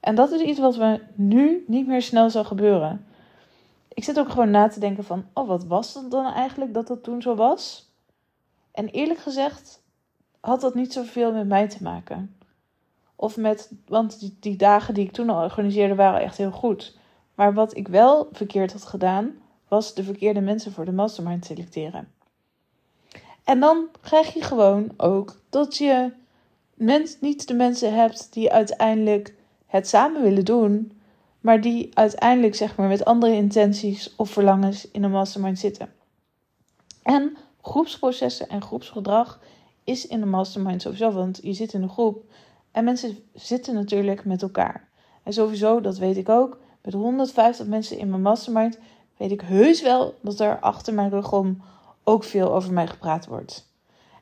En 0.00 0.14
dat 0.14 0.30
is 0.30 0.40
iets 0.40 0.58
wat 0.58 0.76
me 0.76 1.00
nu 1.14 1.64
niet 1.66 1.86
meer 1.86 2.02
snel 2.02 2.30
zou 2.30 2.44
gebeuren 2.44 3.06
ik 3.98 4.04
zit 4.04 4.18
ook 4.18 4.30
gewoon 4.30 4.50
na 4.50 4.68
te 4.68 4.80
denken 4.80 5.04
van, 5.04 5.26
oh, 5.32 5.48
wat 5.48 5.64
was 5.64 5.94
het 5.94 6.10
dan 6.10 6.32
eigenlijk 6.32 6.74
dat 6.74 6.86
dat 6.86 7.02
toen 7.02 7.22
zo 7.22 7.34
was? 7.34 7.92
En 8.72 8.88
eerlijk 8.88 9.18
gezegd 9.18 9.82
had 10.40 10.60
dat 10.60 10.74
niet 10.74 10.92
zoveel 10.92 11.32
met 11.32 11.48
mij 11.48 11.68
te 11.68 11.82
maken. 11.82 12.36
Of 13.16 13.36
met, 13.36 13.72
want 13.86 14.20
die, 14.20 14.36
die 14.40 14.56
dagen 14.56 14.94
die 14.94 15.04
ik 15.04 15.12
toen 15.12 15.30
al 15.30 15.42
organiseerde 15.42 15.94
waren 15.94 16.20
echt 16.20 16.36
heel 16.36 16.50
goed. 16.50 16.98
Maar 17.34 17.54
wat 17.54 17.76
ik 17.76 17.88
wel 17.88 18.28
verkeerd 18.32 18.72
had 18.72 18.84
gedaan, 18.84 19.34
was 19.68 19.94
de 19.94 20.04
verkeerde 20.04 20.40
mensen 20.40 20.72
voor 20.72 20.84
de 20.84 20.92
mastermind 20.92 21.44
selecteren. 21.44 22.12
En 23.44 23.60
dan 23.60 23.88
krijg 24.00 24.34
je 24.34 24.42
gewoon 24.42 24.90
ook 24.96 25.40
dat 25.48 25.76
je 25.76 26.12
mens, 26.74 27.20
niet 27.20 27.48
de 27.48 27.54
mensen 27.54 27.94
hebt 27.94 28.32
die 28.32 28.52
uiteindelijk 28.52 29.34
het 29.66 29.88
samen 29.88 30.22
willen 30.22 30.44
doen, 30.44 30.97
maar 31.48 31.60
die 31.60 31.90
uiteindelijk 31.94 32.54
zeg 32.54 32.76
maar 32.76 32.88
met 32.88 33.04
andere 33.04 33.32
intenties 33.32 34.14
of 34.16 34.30
verlangens 34.30 34.90
in 34.90 35.02
een 35.02 35.10
mastermind 35.10 35.58
zitten. 35.58 35.92
En 37.02 37.36
groepsprocessen 37.62 38.48
en 38.48 38.62
groepsgedrag 38.62 39.40
is 39.84 40.06
in 40.06 40.22
een 40.22 40.30
mastermind 40.30 40.82
sowieso, 40.82 41.10
want 41.10 41.38
je 41.42 41.52
zit 41.52 41.72
in 41.72 41.82
een 41.82 41.88
groep 41.88 42.24
en 42.70 42.84
mensen 42.84 43.18
zitten 43.34 43.74
natuurlijk 43.74 44.24
met 44.24 44.42
elkaar. 44.42 44.88
En 45.22 45.32
sowieso, 45.32 45.80
dat 45.80 45.98
weet 45.98 46.16
ik 46.16 46.28
ook, 46.28 46.58
met 46.82 46.94
150 46.94 47.66
mensen 47.66 47.98
in 47.98 48.10
mijn 48.10 48.22
mastermind 48.22 48.78
weet 49.16 49.30
ik 49.30 49.40
heus 49.40 49.82
wel 49.82 50.14
dat 50.22 50.40
er 50.40 50.58
achter 50.58 50.94
mijn 50.94 51.10
rug 51.10 51.32
om 51.32 51.62
ook 52.04 52.24
veel 52.24 52.54
over 52.54 52.72
mij 52.72 52.86
gepraat 52.86 53.26
wordt. 53.26 53.72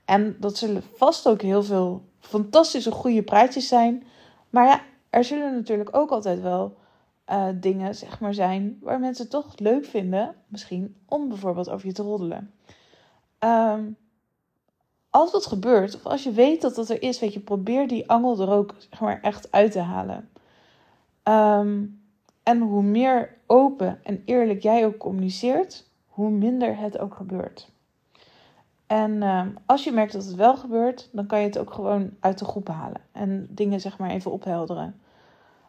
En 0.04 0.36
dat 0.40 0.56
zullen 0.56 0.82
vast 0.94 1.28
ook 1.28 1.42
heel 1.42 1.62
veel 1.62 2.02
fantastische 2.20 2.90
goede 2.90 3.22
praatjes 3.22 3.68
zijn. 3.68 4.06
Maar 4.50 4.66
ja, 4.66 4.80
er 5.10 5.24
zullen 5.24 5.54
natuurlijk 5.54 5.96
ook 5.96 6.10
altijd 6.10 6.40
wel 6.40 6.76
uh, 7.30 7.48
dingen 7.54 7.94
zeg 7.94 8.20
maar, 8.20 8.34
zijn 8.34 8.78
waar 8.80 9.00
mensen 9.00 9.28
toch 9.28 9.58
leuk 9.58 9.84
vinden, 9.84 10.34
misschien 10.46 10.96
om 11.06 11.28
bijvoorbeeld 11.28 11.70
over 11.70 11.86
je 11.86 11.92
te 11.92 12.02
roddelen. 12.02 12.50
Um, 13.38 13.96
als 15.10 15.32
dat 15.32 15.46
gebeurt, 15.46 15.94
of 15.94 16.06
als 16.06 16.22
je 16.22 16.32
weet 16.32 16.60
dat 16.60 16.74
dat 16.74 16.88
er 16.88 17.02
is, 17.02 17.20
weet 17.20 17.32
je, 17.32 17.40
probeer 17.40 17.88
die 17.88 18.10
angel 18.10 18.40
er 18.40 18.50
ook 18.50 18.74
zeg 18.90 19.00
maar, 19.00 19.20
echt 19.20 19.52
uit 19.52 19.72
te 19.72 19.80
halen. 19.80 20.28
Um, 21.24 22.00
en 22.42 22.60
hoe 22.60 22.82
meer 22.82 23.36
open 23.46 23.98
en 24.02 24.22
eerlijk 24.24 24.62
jij 24.62 24.86
ook 24.86 24.98
communiceert, 24.98 25.90
hoe 26.06 26.30
minder 26.30 26.78
het 26.78 26.98
ook 26.98 27.14
gebeurt. 27.14 27.70
En 28.86 29.22
um, 29.22 29.58
als 29.66 29.84
je 29.84 29.92
merkt 29.92 30.12
dat 30.12 30.24
het 30.24 30.34
wel 30.34 30.56
gebeurt, 30.56 31.08
dan 31.12 31.26
kan 31.26 31.40
je 31.40 31.46
het 31.46 31.58
ook 31.58 31.72
gewoon 31.72 32.10
uit 32.20 32.38
de 32.38 32.44
groep 32.44 32.68
halen 32.68 33.00
en 33.12 33.46
dingen 33.50 33.80
zeg 33.80 33.98
maar 33.98 34.10
even 34.10 34.30
ophelderen 34.30 35.00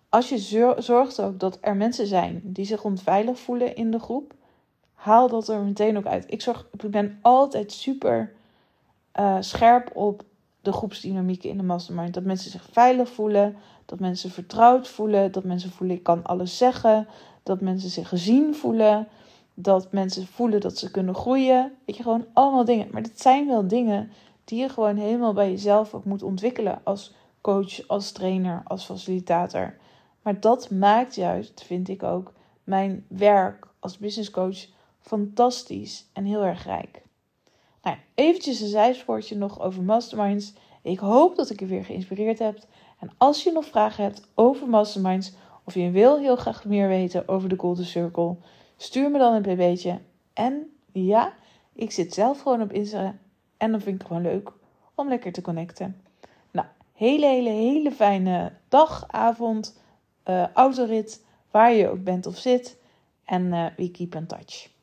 als 0.09 0.29
je 0.29 0.37
zorgt 0.77 1.21
ook 1.21 1.39
dat 1.39 1.57
er 1.61 1.75
mensen 1.75 2.07
zijn 2.07 2.41
die 2.43 2.65
zich 2.65 2.83
onveilig 2.83 3.39
voelen 3.39 3.75
in 3.75 3.91
de 3.91 3.99
groep, 3.99 4.33
haal 4.93 5.29
dat 5.29 5.47
er 5.47 5.59
meteen 5.59 5.97
ook 5.97 6.05
uit. 6.05 6.31
Ik, 6.31 6.41
zorg, 6.41 6.67
ik 6.71 6.91
ben 6.91 7.19
altijd 7.21 7.71
super 7.71 8.33
uh, 9.19 9.37
scherp 9.39 9.95
op 9.95 10.23
de 10.61 10.71
groepsdynamieken 10.71 11.49
in 11.49 11.57
de 11.57 11.63
mastermind. 11.63 12.13
Dat 12.13 12.23
mensen 12.23 12.51
zich 12.51 12.67
veilig 12.71 13.09
voelen, 13.09 13.55
dat 13.85 13.99
mensen 13.99 14.31
vertrouwd 14.31 14.87
voelen, 14.87 15.31
dat 15.31 15.43
mensen 15.43 15.71
voelen 15.71 15.95
ik 15.95 16.03
kan 16.03 16.23
alles 16.23 16.57
zeggen, 16.57 17.07
dat 17.43 17.61
mensen 17.61 17.89
zich 17.89 18.09
gezien 18.09 18.55
voelen, 18.55 19.07
dat 19.53 19.91
mensen 19.91 20.27
voelen 20.27 20.61
dat 20.61 20.77
ze 20.77 20.91
kunnen 20.91 21.15
groeien. 21.15 21.73
Weet 21.85 21.97
je, 21.97 22.03
gewoon 22.03 22.25
allemaal 22.33 22.65
dingen. 22.65 22.87
Maar 22.91 23.01
dat 23.01 23.19
zijn 23.19 23.47
wel 23.47 23.67
dingen 23.67 24.11
die 24.43 24.59
je 24.59 24.69
gewoon 24.69 24.95
helemaal 24.95 25.33
bij 25.33 25.49
jezelf 25.49 25.93
ook 25.93 26.05
moet 26.05 26.23
ontwikkelen 26.23 26.81
als 26.83 27.13
coach, 27.41 27.87
als 27.87 28.11
trainer, 28.11 28.61
als 28.63 28.85
facilitator. 28.85 29.75
Maar 30.27 30.39
dat 30.39 30.69
maakt 30.69 31.15
juist, 31.15 31.63
vind 31.63 31.89
ik 31.89 32.03
ook, 32.03 32.33
mijn 32.63 33.05
werk 33.07 33.67
als 33.79 33.97
business 33.97 34.31
coach 34.31 34.65
fantastisch 34.99 36.09
en 36.13 36.25
heel 36.25 36.43
erg 36.43 36.63
rijk. 36.63 37.01
Nou, 37.81 37.97
eventjes 38.15 38.59
een 38.59 38.67
zijspoortje 38.67 39.37
nog 39.37 39.61
over 39.61 39.83
masterminds. 39.83 40.53
Ik 40.81 40.99
hoop 40.99 41.35
dat 41.35 41.49
ik 41.49 41.59
je 41.59 41.65
weer 41.65 41.85
geïnspireerd 41.85 42.39
heb. 42.39 42.59
En 42.99 43.11
als 43.17 43.43
je 43.43 43.51
nog 43.51 43.65
vragen 43.65 44.03
hebt 44.03 44.27
over 44.35 44.67
masterminds 44.69 45.33
of 45.63 45.73
je 45.73 45.91
wil 45.91 46.19
heel 46.19 46.35
graag 46.35 46.65
meer 46.65 46.87
weten 46.87 47.27
over 47.27 47.49
de 47.49 47.57
Golden 47.57 47.85
Circle, 47.85 48.35
stuur 48.77 49.11
me 49.11 49.17
dan 49.17 49.33
een 49.33 49.41
pb'tje. 49.41 49.99
En 50.33 50.71
ja, 50.91 51.33
ik 51.73 51.91
zit 51.91 52.13
zelf 52.13 52.41
gewoon 52.41 52.61
op 52.61 52.71
Instagram 52.71 53.19
en 53.57 53.71
dan 53.71 53.81
vind 53.81 53.95
ik 53.95 54.01
het 54.01 54.07
gewoon 54.07 54.31
leuk 54.31 54.51
om 54.95 55.07
lekker 55.07 55.31
te 55.31 55.41
connecten. 55.41 56.01
Nou, 56.51 56.67
hele, 56.93 57.25
hele, 57.25 57.49
hele 57.49 57.91
fijne 57.91 58.51
dag, 58.67 59.03
avond 59.07 59.85
autorit, 60.53 61.25
waar 61.51 61.73
je 61.73 61.89
ook 61.89 62.03
bent 62.03 62.25
of 62.25 62.37
zit. 62.37 62.77
En 63.25 63.45
uh, 63.45 63.65
we 63.77 63.91
keep 63.91 64.15
in 64.15 64.27
touch. 64.27 64.76